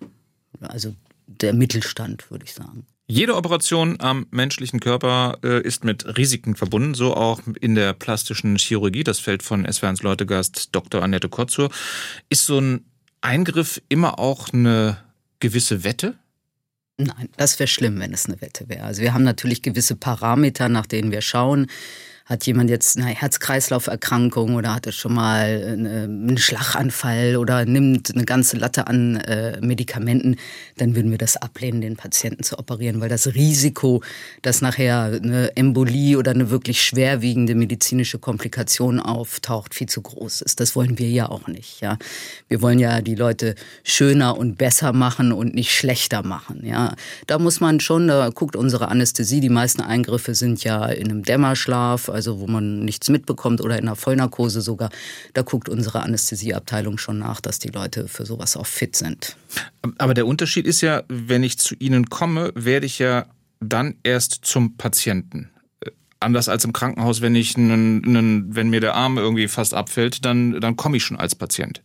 [0.62, 0.94] also
[1.26, 2.86] der Mittelstand, würde ich sagen.
[3.10, 8.58] Jede Operation am menschlichen Körper äh, ist mit Risiken verbunden, so auch in der plastischen
[8.58, 9.06] Chirurgie.
[9.06, 11.02] Das fällt von SWRs Leutegast Dr.
[11.02, 11.70] Annette Kotzur.
[12.28, 12.86] Ist so ein
[13.22, 14.98] Eingriff immer auch eine
[15.40, 16.16] gewisse Wette?
[16.98, 18.84] Nein, das wäre schlimm, wenn es eine Wette wäre.
[18.84, 21.68] Also wir haben natürlich gewisse Parameter, nach denen wir schauen
[22.28, 28.58] hat jemand jetzt eine Herz-Kreislauf-Erkrankung oder hatte schon mal einen Schlaganfall oder nimmt eine ganze
[28.58, 30.36] Latte an äh, Medikamenten,
[30.76, 34.04] dann würden wir das ablehnen, den Patienten zu operieren, weil das Risiko,
[34.42, 40.60] dass nachher eine Embolie oder eine wirklich schwerwiegende medizinische Komplikation auftaucht, viel zu groß ist.
[40.60, 41.80] Das wollen wir ja auch nicht.
[41.80, 41.98] Ja,
[42.50, 46.66] wir wollen ja die Leute schöner und besser machen und nicht schlechter machen.
[46.66, 46.94] Ja,
[47.26, 49.40] da muss man schon, da guckt unsere Anästhesie.
[49.40, 53.88] Die meisten Eingriffe sind ja in einem Dämmerschlaf also wo man nichts mitbekommt oder in
[53.88, 54.90] einer Vollnarkose sogar,
[55.34, 59.38] da guckt unsere Anästhesieabteilung schon nach, dass die Leute für sowas auch fit sind.
[60.00, 63.28] Aber der Unterschied ist ja, wenn ich zu Ihnen komme, werde ich ja
[63.60, 65.52] dann erst zum Patienten
[65.82, 69.74] äh, anders als im Krankenhaus, wenn ich einen, einen, wenn mir der Arm irgendwie fast
[69.74, 71.82] abfällt, dann, dann komme ich schon als Patient.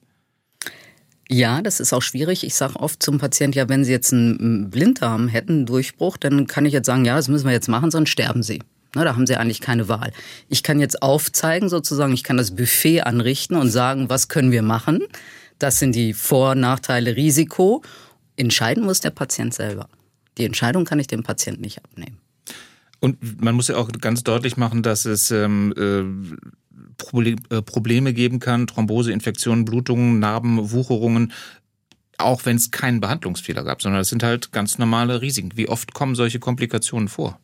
[1.29, 2.45] Ja, das ist auch schwierig.
[2.45, 6.47] Ich sage oft zum Patienten, ja, wenn Sie jetzt einen Blinddarm hätten, einen Durchbruch, dann
[6.47, 8.61] kann ich jetzt sagen, ja, das müssen wir jetzt machen, sonst sterben Sie.
[8.95, 10.13] Ne, da haben sie eigentlich keine Wahl.
[10.49, 14.63] Ich kann jetzt aufzeigen, sozusagen, ich kann das Buffet anrichten und sagen, was können wir
[14.63, 15.01] machen?
[15.59, 17.83] Das sind die Vor-, Nachteile, Risiko.
[18.37, 19.89] Entscheiden muss der Patient selber.
[20.37, 22.19] Die Entscheidung kann ich dem Patienten nicht abnehmen.
[23.01, 25.75] Und man muss ja auch ganz deutlich machen, dass es ähm,
[27.51, 31.33] äh, Probleme geben kann, Thrombose, Infektionen, Blutungen, Narben, Wucherungen,
[32.19, 35.51] auch wenn es keinen Behandlungsfehler gab, sondern es sind halt ganz normale Risiken.
[35.57, 37.41] Wie oft kommen solche Komplikationen vor?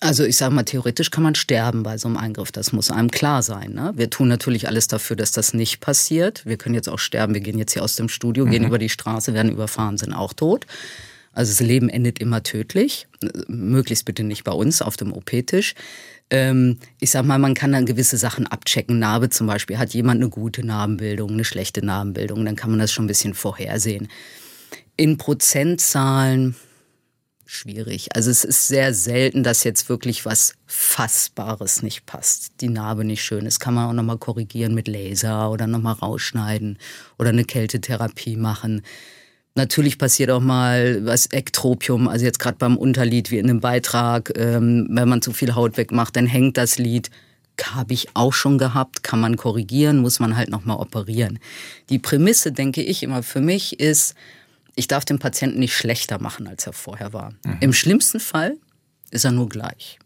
[0.00, 2.52] Also ich sage mal, theoretisch kann man sterben bei so einem Eingriff.
[2.52, 3.72] Das muss einem klar sein.
[3.72, 3.92] Ne?
[3.96, 6.46] Wir tun natürlich alles dafür, dass das nicht passiert.
[6.46, 7.34] Wir können jetzt auch sterben.
[7.34, 8.50] Wir gehen jetzt hier aus dem Studio, mhm.
[8.50, 10.66] gehen über die Straße, werden überfahren, sind auch tot.
[11.32, 13.08] Also das Leben endet immer tödlich.
[13.48, 15.74] Möglichst bitte nicht bei uns auf dem OP-Tisch.
[16.30, 19.00] Ähm, ich sag mal, man kann dann gewisse Sachen abchecken.
[19.00, 19.78] Narbe zum Beispiel.
[19.78, 22.44] Hat jemand eine gute Narbenbildung, eine schlechte Narbenbildung?
[22.44, 24.08] Dann kann man das schon ein bisschen vorhersehen.
[24.96, 26.54] In Prozentzahlen
[27.48, 28.14] schwierig.
[28.14, 32.52] Also es ist sehr selten, dass jetzt wirklich was Fassbares nicht passt.
[32.60, 36.78] Die Narbe nicht schön ist, kann man auch nochmal korrigieren mit Laser oder nochmal rausschneiden
[37.18, 38.82] oder eine Kältetherapie machen.
[39.54, 44.30] Natürlich passiert auch mal was Ektropium, also jetzt gerade beim Unterlied wie in einem Beitrag,
[44.36, 47.10] ähm, wenn man zu viel Haut wegmacht, dann hängt das Lied.
[47.60, 51.38] Habe ich auch schon gehabt, kann man korrigieren, muss man halt nochmal operieren.
[51.88, 54.14] Die Prämisse, denke ich immer für mich, ist,
[54.78, 57.32] ich darf den Patienten nicht schlechter machen, als er vorher war.
[57.44, 57.56] Mhm.
[57.60, 58.56] Im schlimmsten Fall
[59.10, 59.98] ist er nur gleich.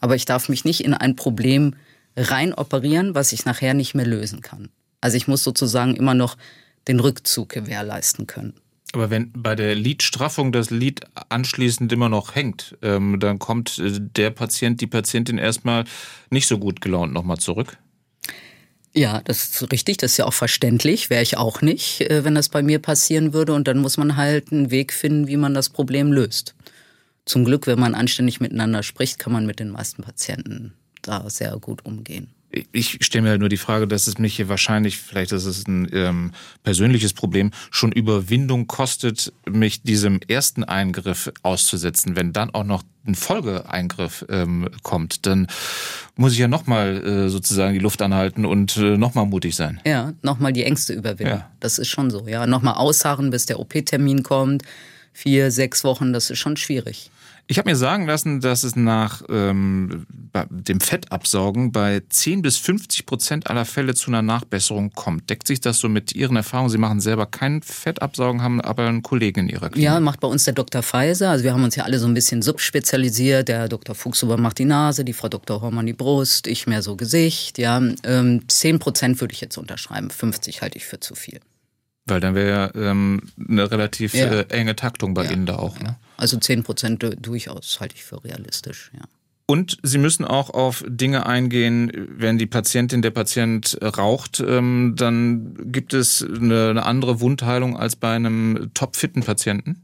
[0.00, 1.74] Aber ich darf mich nicht in ein Problem
[2.16, 4.70] rein operieren, was ich nachher nicht mehr lösen kann.
[5.02, 6.36] Also ich muss sozusagen immer noch
[6.88, 8.54] den Rückzug gewährleisten können.
[8.92, 14.00] Aber wenn bei der Lidstraffung das Lid anschließend immer noch hängt, ähm, dann kommt äh,
[14.00, 15.84] der Patient, die Patientin erstmal
[16.30, 17.76] nicht so gut gelaunt nochmal zurück?
[18.92, 22.34] Ja, das ist richtig, das ist ja auch verständlich, wäre ich auch nicht, äh, wenn
[22.34, 23.52] das bei mir passieren würde.
[23.54, 26.54] Und dann muss man halt einen Weg finden, wie man das Problem löst.
[27.24, 31.56] Zum Glück, wenn man anständig miteinander spricht, kann man mit den meisten Patienten da sehr
[31.58, 32.34] gut umgehen
[32.72, 35.66] ich stelle mir halt nur die Frage, dass es mich hier wahrscheinlich, vielleicht ist es
[35.66, 36.32] ein ähm,
[36.62, 42.16] persönliches Problem, schon Überwindung kostet, mich diesem ersten Eingriff auszusetzen.
[42.16, 45.46] Wenn dann auch noch ein Folgeeingriff ähm, kommt, dann
[46.16, 49.80] muss ich ja nochmal äh, sozusagen die Luft anhalten und äh, nochmal mutig sein.
[49.86, 51.34] Ja, nochmal die Ängste überwinden.
[51.34, 51.50] Ja.
[51.60, 52.26] Das ist schon so.
[52.26, 54.64] Ja, nochmal ausharren, bis der OP-Termin kommt.
[55.12, 57.10] Vier, sechs Wochen, das ist schon schwierig.
[57.50, 60.06] Ich habe mir sagen lassen, dass es nach ähm,
[60.50, 65.28] dem Fettabsaugen bei 10 bis 50 Prozent aller Fälle zu einer Nachbesserung kommt.
[65.28, 66.70] Deckt sich das so mit Ihren Erfahrungen?
[66.70, 69.84] Sie machen selber kein Fettabsaugen, haben aber einen Kollegen in Ihrer Klinik.
[69.84, 70.84] Ja, macht bei uns der Dr.
[70.84, 71.30] Pfizer.
[71.30, 73.48] Also wir haben uns ja alle so ein bisschen subspezialisiert.
[73.48, 73.96] Der Dr.
[73.96, 75.60] Fuchshuber macht die Nase, die Frau Dr.
[75.60, 77.58] Hormann die Brust, ich mehr so Gesicht.
[77.58, 80.10] Ja, ähm, 10 Prozent würde ich jetzt unterschreiben.
[80.10, 81.40] 50 halte ich für zu viel.
[82.10, 84.26] Weil dann wäre ähm, eine relativ ja.
[84.26, 85.30] äh, enge Taktung bei ja.
[85.30, 85.78] Ihnen da auch.
[85.80, 85.96] Ne?
[86.16, 89.04] Also 10 Prozent durchaus halte ich für realistisch, ja.
[89.46, 95.72] Und Sie müssen auch auf Dinge eingehen, wenn die Patientin, der Patient raucht, ähm, dann
[95.72, 99.82] gibt es eine, eine andere Wundheilung als bei einem topfitten Patienten?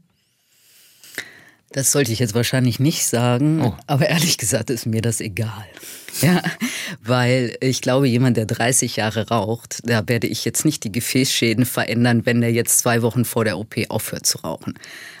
[1.73, 3.75] Das sollte ich jetzt wahrscheinlich nicht sagen, oh.
[3.87, 5.65] aber ehrlich gesagt ist mir das egal.
[6.21, 6.41] Ja,
[7.03, 11.65] weil ich glaube, jemand, der 30 Jahre raucht, da werde ich jetzt nicht die Gefäßschäden
[11.65, 14.73] verändern, wenn der jetzt zwei Wochen vor der OP aufhört zu rauchen.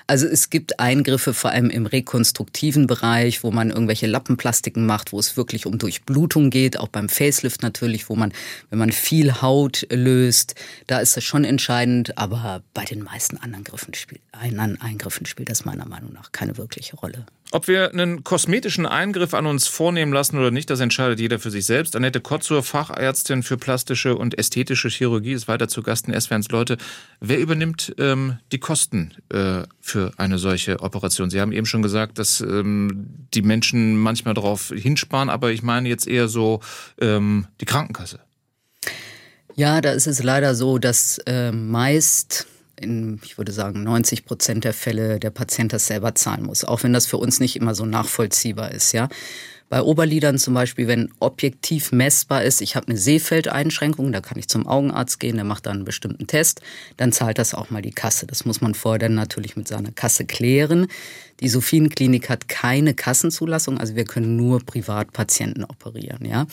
[0.07, 5.19] Also es gibt Eingriffe vor allem im rekonstruktiven Bereich, wo man irgendwelche Lappenplastiken macht, wo
[5.19, 8.31] es wirklich um Durchblutung geht, auch beim Facelift natürlich, wo man,
[8.69, 10.55] wenn man viel Haut löst,
[10.87, 15.49] da ist das schon entscheidend, aber bei den meisten anderen Griffen spielt, anderen Eingriffen spielt
[15.49, 17.25] das meiner Meinung nach keine wirkliche Rolle.
[17.51, 21.49] Ob wir einen kosmetischen Eingriff an uns vornehmen lassen oder nicht, das entscheidet jeder für
[21.49, 21.95] sich selbst.
[21.95, 26.77] Annette Kotzur, Fachärztin für plastische und ästhetische Chirurgie, ist weiter zu Gast in SWRs Leute.
[27.21, 31.29] Wer übernimmt ähm, die Kosten äh, für eine solche Operation?
[31.29, 35.87] Sie haben eben schon gesagt, dass ähm, die Menschen manchmal darauf hinsparen, aber ich meine
[35.87, 36.59] jetzt eher so
[36.99, 38.19] ähm, die Krankenkasse.
[39.55, 42.45] Ja, da ist es leider so, dass äh, meist
[42.79, 46.83] in, ich würde sagen, 90 Prozent der Fälle der Patient das selber zahlen muss, auch
[46.83, 49.09] wenn das für uns nicht immer so nachvollziehbar ist, ja.
[49.69, 54.47] Bei Oberlidern zum Beispiel, wenn objektiv messbar ist, ich habe eine Sehfeldeinschränkung, da kann ich
[54.47, 56.61] zum Augenarzt gehen, der macht dann einen bestimmten Test,
[56.95, 58.27] dann zahlt das auch mal die Kasse.
[58.27, 60.87] Das muss man vorher dann natürlich mit seiner Kasse klären.
[61.41, 66.47] Die Sophienklinik hat keine Kassenzulassung, also wir können nur Privatpatienten operieren, ja.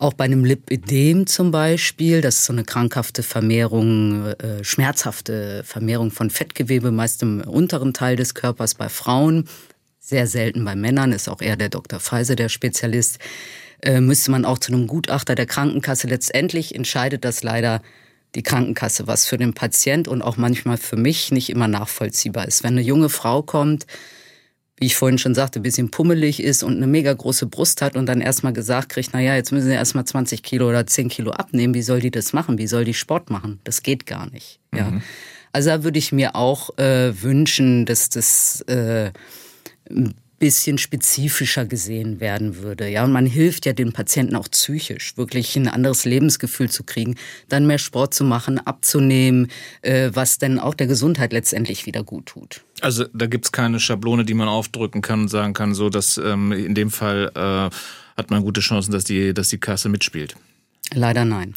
[0.00, 6.12] Auch bei einem Lipödem zum Beispiel, das ist so eine krankhafte Vermehrung, äh, schmerzhafte Vermehrung
[6.12, 9.48] von Fettgewebe, meist im unteren Teil des Körpers bei Frauen,
[9.98, 11.98] sehr selten bei Männern, ist auch eher der Dr.
[11.98, 13.18] Pfizer der Spezialist,
[13.82, 16.06] äh, müsste man auch zu einem Gutachter der Krankenkasse.
[16.06, 17.82] Letztendlich entscheidet das leider
[18.36, 22.62] die Krankenkasse, was für den Patient und auch manchmal für mich nicht immer nachvollziehbar ist.
[22.62, 23.86] Wenn eine junge Frau kommt,
[24.78, 27.96] wie ich vorhin schon sagte, ein bisschen pummelig ist und eine mega große Brust hat
[27.96, 31.08] und dann erstmal gesagt kriegt, na ja, jetzt müssen sie erstmal 20 Kilo oder 10
[31.08, 31.74] Kilo abnehmen.
[31.74, 32.58] Wie soll die das machen?
[32.58, 33.60] Wie soll die Sport machen?
[33.64, 34.60] Das geht gar nicht.
[34.70, 34.78] Mhm.
[34.78, 34.92] Ja.
[35.52, 39.10] Also da würde ich mir auch äh, wünschen, dass das äh,
[39.90, 42.88] ein bisschen spezifischer gesehen werden würde.
[42.88, 47.16] Ja, und man hilft ja den Patienten auch psychisch, wirklich ein anderes Lebensgefühl zu kriegen,
[47.48, 49.48] dann mehr Sport zu machen, abzunehmen,
[49.82, 52.62] äh, was dann auch der Gesundheit letztendlich wieder gut tut.
[52.80, 56.52] Also da gibt's keine Schablone, die man aufdrücken kann und sagen kann, so dass ähm,
[56.52, 57.74] in dem Fall äh,
[58.16, 60.36] hat man gute Chancen, dass die, dass die Kasse mitspielt.
[60.92, 61.54] Leider nein.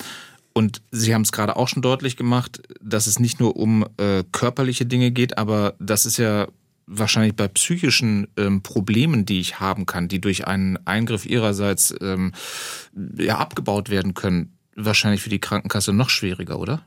[0.53, 4.23] Und Sie haben es gerade auch schon deutlich gemacht, dass es nicht nur um äh,
[4.31, 6.47] körperliche Dinge geht, aber das ist ja
[6.87, 12.33] wahrscheinlich bei psychischen ähm, Problemen, die ich haben kann, die durch einen Eingriff ihrerseits ähm,
[13.17, 16.85] ja, abgebaut werden können, wahrscheinlich für die Krankenkasse noch schwieriger, oder?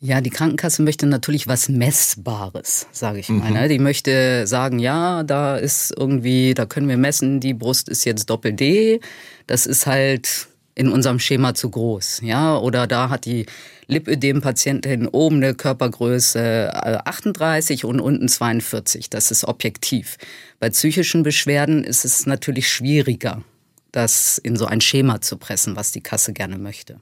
[0.00, 3.48] Ja, die Krankenkasse möchte natürlich was Messbares, sage ich mal.
[3.48, 3.54] Mhm.
[3.54, 3.68] Ne?
[3.68, 8.28] Die möchte sagen, ja, da ist irgendwie, da können wir messen, die Brust ist jetzt
[8.28, 9.00] Doppel D.
[9.46, 13.46] Das ist halt in unserem Schema zu groß, ja, oder da hat die
[13.86, 16.70] Lipödem-Patientin oben eine Körpergröße
[17.04, 19.10] 38 äh, und unten 42.
[19.10, 20.16] Das ist objektiv.
[20.58, 23.42] Bei psychischen Beschwerden ist es natürlich schwieriger
[23.94, 26.98] das in so ein Schema zu pressen, was die Kasse gerne möchte.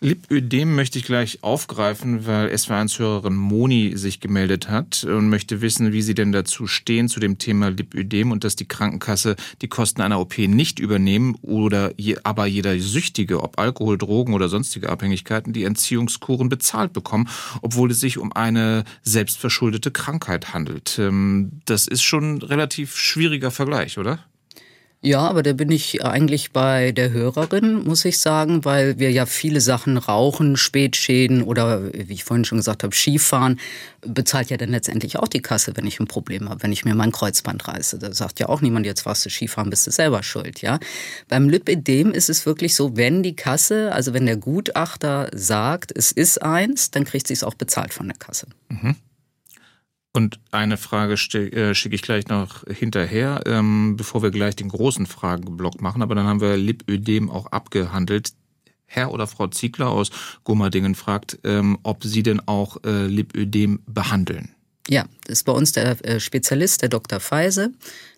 [0.00, 6.00] Lipödem möchte ich gleich aufgreifen, weil SW1-Hörerin Moni sich gemeldet hat und möchte wissen, wie
[6.00, 10.20] Sie denn dazu stehen zu dem Thema Lipödem und dass die Krankenkasse die Kosten einer
[10.20, 15.64] OP nicht übernehmen oder je, aber jeder Süchtige, ob Alkohol, Drogen oder sonstige Abhängigkeiten, die
[15.64, 17.28] Entziehungskuren bezahlt bekommen,
[17.62, 21.00] obwohl es sich um eine selbstverschuldete Krankheit handelt.
[21.00, 24.20] Ähm, das ist schon ein relativ schwieriger Vergleich, oder?
[25.00, 29.26] Ja, aber da bin ich eigentlich bei der Hörerin, muss ich sagen, weil wir ja
[29.26, 33.60] viele Sachen rauchen, Spätschäden oder wie ich vorhin schon gesagt habe, Skifahren,
[34.00, 36.96] bezahlt ja dann letztendlich auch die Kasse, wenn ich ein Problem habe, wenn ich mir
[36.96, 38.00] mein Kreuzband reiße.
[38.00, 40.80] Da sagt ja auch niemand, jetzt warst du Skifahren, bist du selber schuld, ja.
[41.28, 46.10] Beim Lipidem ist es wirklich so, wenn die Kasse, also wenn der Gutachter sagt, es
[46.10, 48.48] ist eins, dann kriegt sie es auch bezahlt von der Kasse.
[48.68, 48.96] Mhm.
[50.12, 55.06] Und eine Frage äh, schicke ich gleich noch hinterher, ähm, bevor wir gleich den großen
[55.06, 56.02] Fragenblock machen.
[56.02, 58.32] Aber dann haben wir Lipödem auch abgehandelt.
[58.86, 60.10] Herr oder Frau Ziegler aus
[60.44, 64.54] Gummerdingen fragt, ähm, ob Sie denn auch äh, Lipödem behandeln.
[64.88, 67.20] Ja, das ist bei uns der äh, Spezialist, der Dr.
[67.20, 67.72] Feise.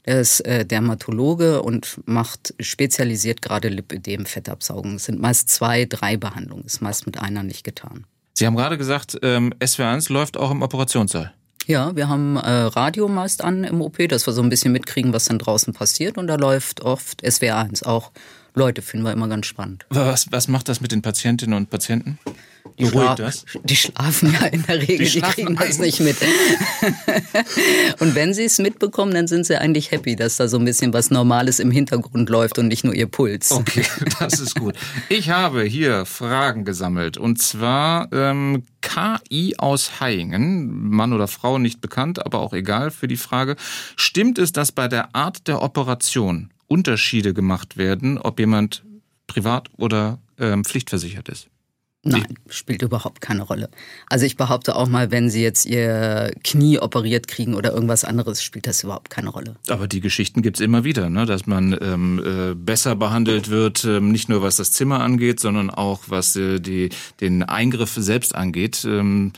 [0.06, 4.94] Der ist äh, Dermatologe und macht spezialisiert gerade Lipödem-Fettabsaugung.
[4.94, 8.06] Es sind meist zwei, drei Behandlungen, ist meist mit einer nicht getan.
[8.34, 11.34] Sie haben gerade gesagt, ähm, SW1 läuft auch im Operationssaal.
[11.70, 15.12] Ja, wir haben äh, Radio meist an im OP, dass wir so ein bisschen mitkriegen,
[15.12, 16.18] was dann draußen passiert.
[16.18, 18.10] Und da läuft oft SWR1 auch.
[18.54, 19.86] Leute finden wir immer ganz spannend.
[19.90, 22.18] Was, was macht das mit den Patientinnen und Patienten?
[22.78, 23.44] Die, schla das?
[23.64, 26.16] die schlafen ja in der Regel, die, die kriegen das nicht mit.
[28.00, 30.92] und wenn sie es mitbekommen, dann sind sie eigentlich happy, dass da so ein bisschen
[30.92, 33.52] was Normales im Hintergrund läuft und nicht nur ihr Puls.
[33.52, 33.84] Okay,
[34.20, 34.74] das ist gut.
[35.08, 41.80] Ich habe hier Fragen gesammelt und zwar ähm, KI aus Haingen, Mann oder Frau nicht
[41.80, 43.56] bekannt, aber auch egal für die Frage.
[43.96, 48.84] Stimmt es, dass bei der Art der Operation Unterschiede gemacht werden, ob jemand
[49.26, 51.48] privat oder ähm, pflichtversichert ist?
[52.02, 53.68] Nein, spielt überhaupt keine Rolle.
[54.08, 58.42] Also ich behaupte auch mal, wenn Sie jetzt Ihr Knie operiert kriegen oder irgendwas anderes,
[58.42, 59.56] spielt das überhaupt keine Rolle.
[59.68, 61.26] Aber die Geschichten gibt's immer wieder, ne?
[61.26, 65.68] dass man ähm, äh, besser behandelt wird, ähm, nicht nur was das Zimmer angeht, sondern
[65.68, 66.88] auch was äh, die,
[67.20, 68.86] den Eingriff selbst angeht.
[68.86, 69.32] Ähm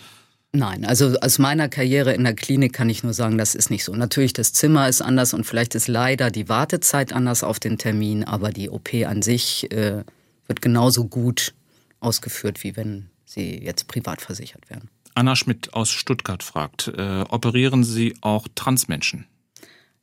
[0.54, 3.84] Nein, also aus meiner Karriere in der Klinik kann ich nur sagen, das ist nicht
[3.84, 3.94] so.
[3.94, 8.22] Natürlich, das Zimmer ist anders und vielleicht ist leider die Wartezeit anders auf den Termin,
[8.24, 10.04] aber die OP an sich äh,
[10.46, 11.54] wird genauso gut
[12.00, 14.90] ausgeführt, wie wenn sie jetzt privat versichert werden.
[15.14, 19.26] Anna Schmidt aus Stuttgart fragt, äh, operieren Sie auch Transmenschen?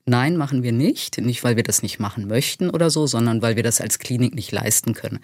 [0.09, 1.19] Nein, machen wir nicht.
[1.19, 4.33] Nicht, weil wir das nicht machen möchten oder so, sondern weil wir das als Klinik
[4.33, 5.19] nicht leisten können.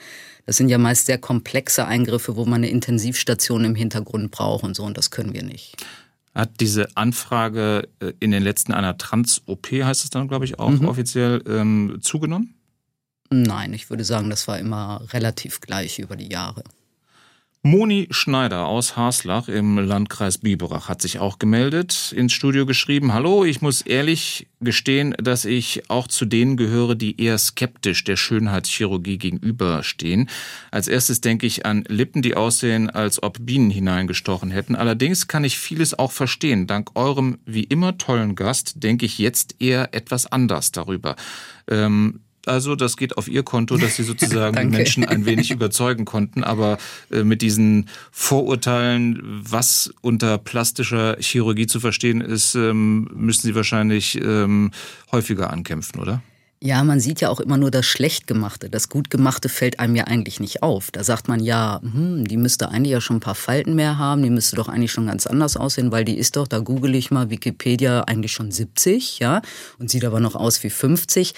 [0.45, 4.75] Das sind ja meist sehr komplexe Eingriffe, wo man eine Intensivstation im Hintergrund braucht und
[4.75, 5.75] so, und das können wir nicht.
[6.35, 10.69] Hat diese Anfrage äh, in den letzten einer Trans-OP, heißt es dann, glaube ich, auch
[10.69, 10.87] mhm.
[10.87, 12.53] offiziell, ähm, zugenommen?
[13.31, 16.63] Nein, ich würde sagen, das war immer relativ gleich über die Jahre.
[17.65, 23.43] Moni Schneider aus Haslach im Landkreis Biberach hat sich auch gemeldet, ins Studio geschrieben, Hallo,
[23.43, 29.17] ich muss ehrlich gestehen, dass ich auch zu denen gehöre, die eher skeptisch der Schönheitschirurgie
[29.17, 30.29] gegenüberstehen.
[30.69, 34.75] Als erstes denke ich an Lippen, die aussehen, als ob Bienen hineingestochen hätten.
[34.75, 36.67] Allerdings kann ich vieles auch verstehen.
[36.67, 41.15] Dank eurem wie immer tollen Gast denke ich jetzt eher etwas anders darüber.
[41.67, 46.05] Ähm, also das geht auf ihr Konto, dass sie sozusagen die Menschen ein wenig überzeugen
[46.05, 46.43] konnten.
[46.43, 46.77] Aber
[47.11, 54.19] äh, mit diesen Vorurteilen, was unter plastischer Chirurgie zu verstehen ist, ähm, müssen sie wahrscheinlich
[54.21, 54.71] ähm,
[55.11, 56.21] häufiger ankämpfen, oder?
[56.61, 58.69] Ja, man sieht ja auch immer nur das Schlechtgemachte.
[58.69, 60.89] Das Gutgemachte fällt einem ja eigentlich nicht auf.
[60.89, 64.23] Da sagt man ja, hm, die müsste eigentlich ja schon ein paar Falten mehr haben,
[64.23, 67.11] die müsste doch eigentlich schon ganz anders aussehen, weil die ist doch, da google ich
[67.11, 69.41] mal Wikipedia, eigentlich schon 70, ja,
[69.77, 71.35] und sieht aber noch aus wie 50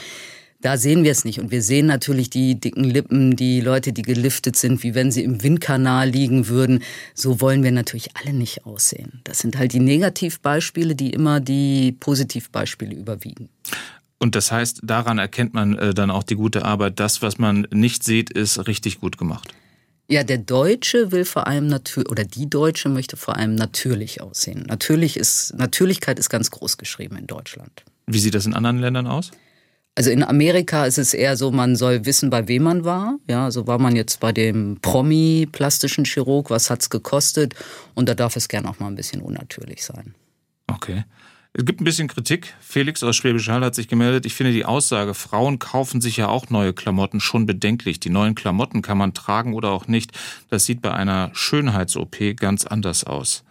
[0.62, 1.40] da sehen wir es nicht.
[1.40, 5.24] Und wir sehen natürlich die dicken Lippen, die Leute, die geliftet sind, wie wenn sie
[5.24, 6.84] im Windkanal liegen würden.
[7.14, 9.22] So wollen wir natürlich alle nicht aussehen.
[9.24, 13.50] Das sind halt die Negativbeispiele, die immer die Positivbeispiele überwiegen.
[14.20, 17.00] Und das heißt, daran erkennt man äh, dann auch die gute Arbeit.
[17.00, 19.54] Das, was man nicht sieht, ist richtig gut gemacht.
[20.10, 24.64] Ja, der Deutsche will vor allem natürlich, oder die Deutsche möchte vor allem natürlich aussehen.
[24.68, 27.84] Natürlich ist, Natürlichkeit ist ganz groß geschrieben in Deutschland.
[28.08, 29.32] Wie sieht das in anderen Ländern aus?
[29.98, 33.18] Also in Amerika ist es eher so, man soll wissen, bei wem man war.
[33.28, 37.56] Ja, so war man jetzt bei dem Promi-plastischen Chirurg, was hat's gekostet?
[37.96, 40.14] Und da darf es gern auch mal ein bisschen unnatürlich sein.
[40.68, 41.04] Okay.
[41.54, 42.54] Es gibt ein bisschen Kritik.
[42.60, 44.28] Felix aus Schwäbisch Hall hat sich gemeldet.
[44.28, 48.00] Ich finde die Aussage, Frauen kaufen sich ja auch neue Klamotten, schon bedenklich.
[48.00, 50.12] Die neuen Klamotten kann man tragen oder auch nicht.
[50.52, 53.44] Das sieht bei einer Schönheits-OP ganz anders aus.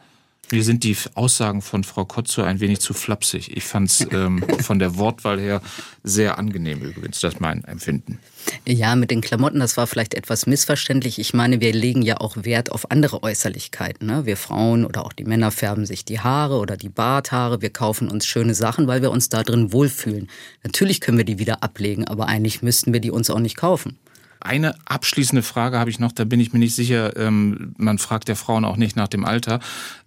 [0.53, 3.57] Mir sind die Aussagen von Frau Kotzo ein wenig zu flapsig.
[3.57, 5.61] Ich fand es ähm, von der Wortwahl her
[6.05, 8.21] sehr angenehm übrigens, das mein Empfinden.
[8.65, 11.19] Ja, mit den Klamotten, das war vielleicht etwas missverständlich.
[11.19, 14.07] Ich meine, wir legen ja auch Wert auf andere Äußerlichkeiten.
[14.07, 14.25] Ne?
[14.25, 17.61] Wir Frauen oder auch die Männer färben sich die Haare oder die Barthaare.
[17.61, 20.29] Wir kaufen uns schöne Sachen, weil wir uns da drin wohlfühlen.
[20.63, 23.99] Natürlich können wir die wieder ablegen, aber eigentlich müssten wir die uns auch nicht kaufen.
[24.47, 27.17] Eine abschließende Frage habe ich noch, da bin ich mir nicht sicher.
[27.17, 29.59] Ähm, man fragt der Frauen auch nicht nach dem Alter.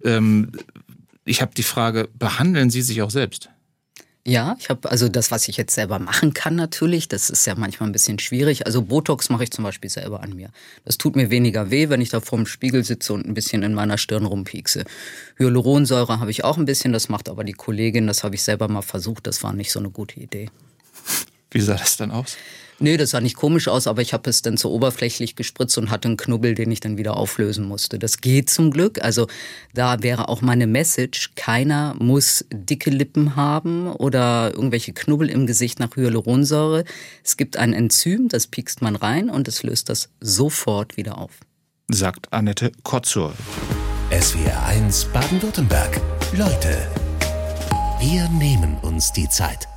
[0.02, 0.52] Ähm,
[1.26, 3.50] ich habe die Frage, behandeln Sie sich auch selbst?
[4.26, 7.54] Ja, ich habe also das, was ich jetzt selber machen kann natürlich, das ist ja
[7.54, 8.66] manchmal ein bisschen schwierig.
[8.66, 10.50] Also Botox mache ich zum Beispiel selber an mir.
[10.84, 13.74] Das tut mir weniger weh, wenn ich da vorm Spiegel sitze und ein bisschen in
[13.74, 14.84] meiner Stirn rumpiekse.
[15.36, 18.68] Hyaluronsäure habe ich auch ein bisschen, das macht aber die Kollegin, das habe ich selber
[18.68, 20.50] mal versucht, das war nicht so eine gute Idee.
[21.50, 22.36] Wie sah das dann aus?
[22.82, 25.90] Nee, das sah nicht komisch aus, aber ich habe es dann so oberflächlich gespritzt und
[25.90, 27.98] hatte einen Knubbel, den ich dann wieder auflösen musste.
[27.98, 29.04] Das geht zum Glück.
[29.04, 29.26] Also
[29.74, 35.78] da wäre auch meine Message, keiner muss dicke Lippen haben oder irgendwelche Knubbel im Gesicht
[35.78, 36.84] nach Hyaluronsäure.
[37.22, 41.32] Es gibt ein Enzym, das piekst man rein und es löst das sofort wieder auf.
[41.88, 43.34] Sagt Annette Kotzur.
[44.10, 46.00] SWR 1 Baden-Württemberg.
[46.32, 46.88] Leute,
[48.00, 49.69] wir nehmen uns die Zeit.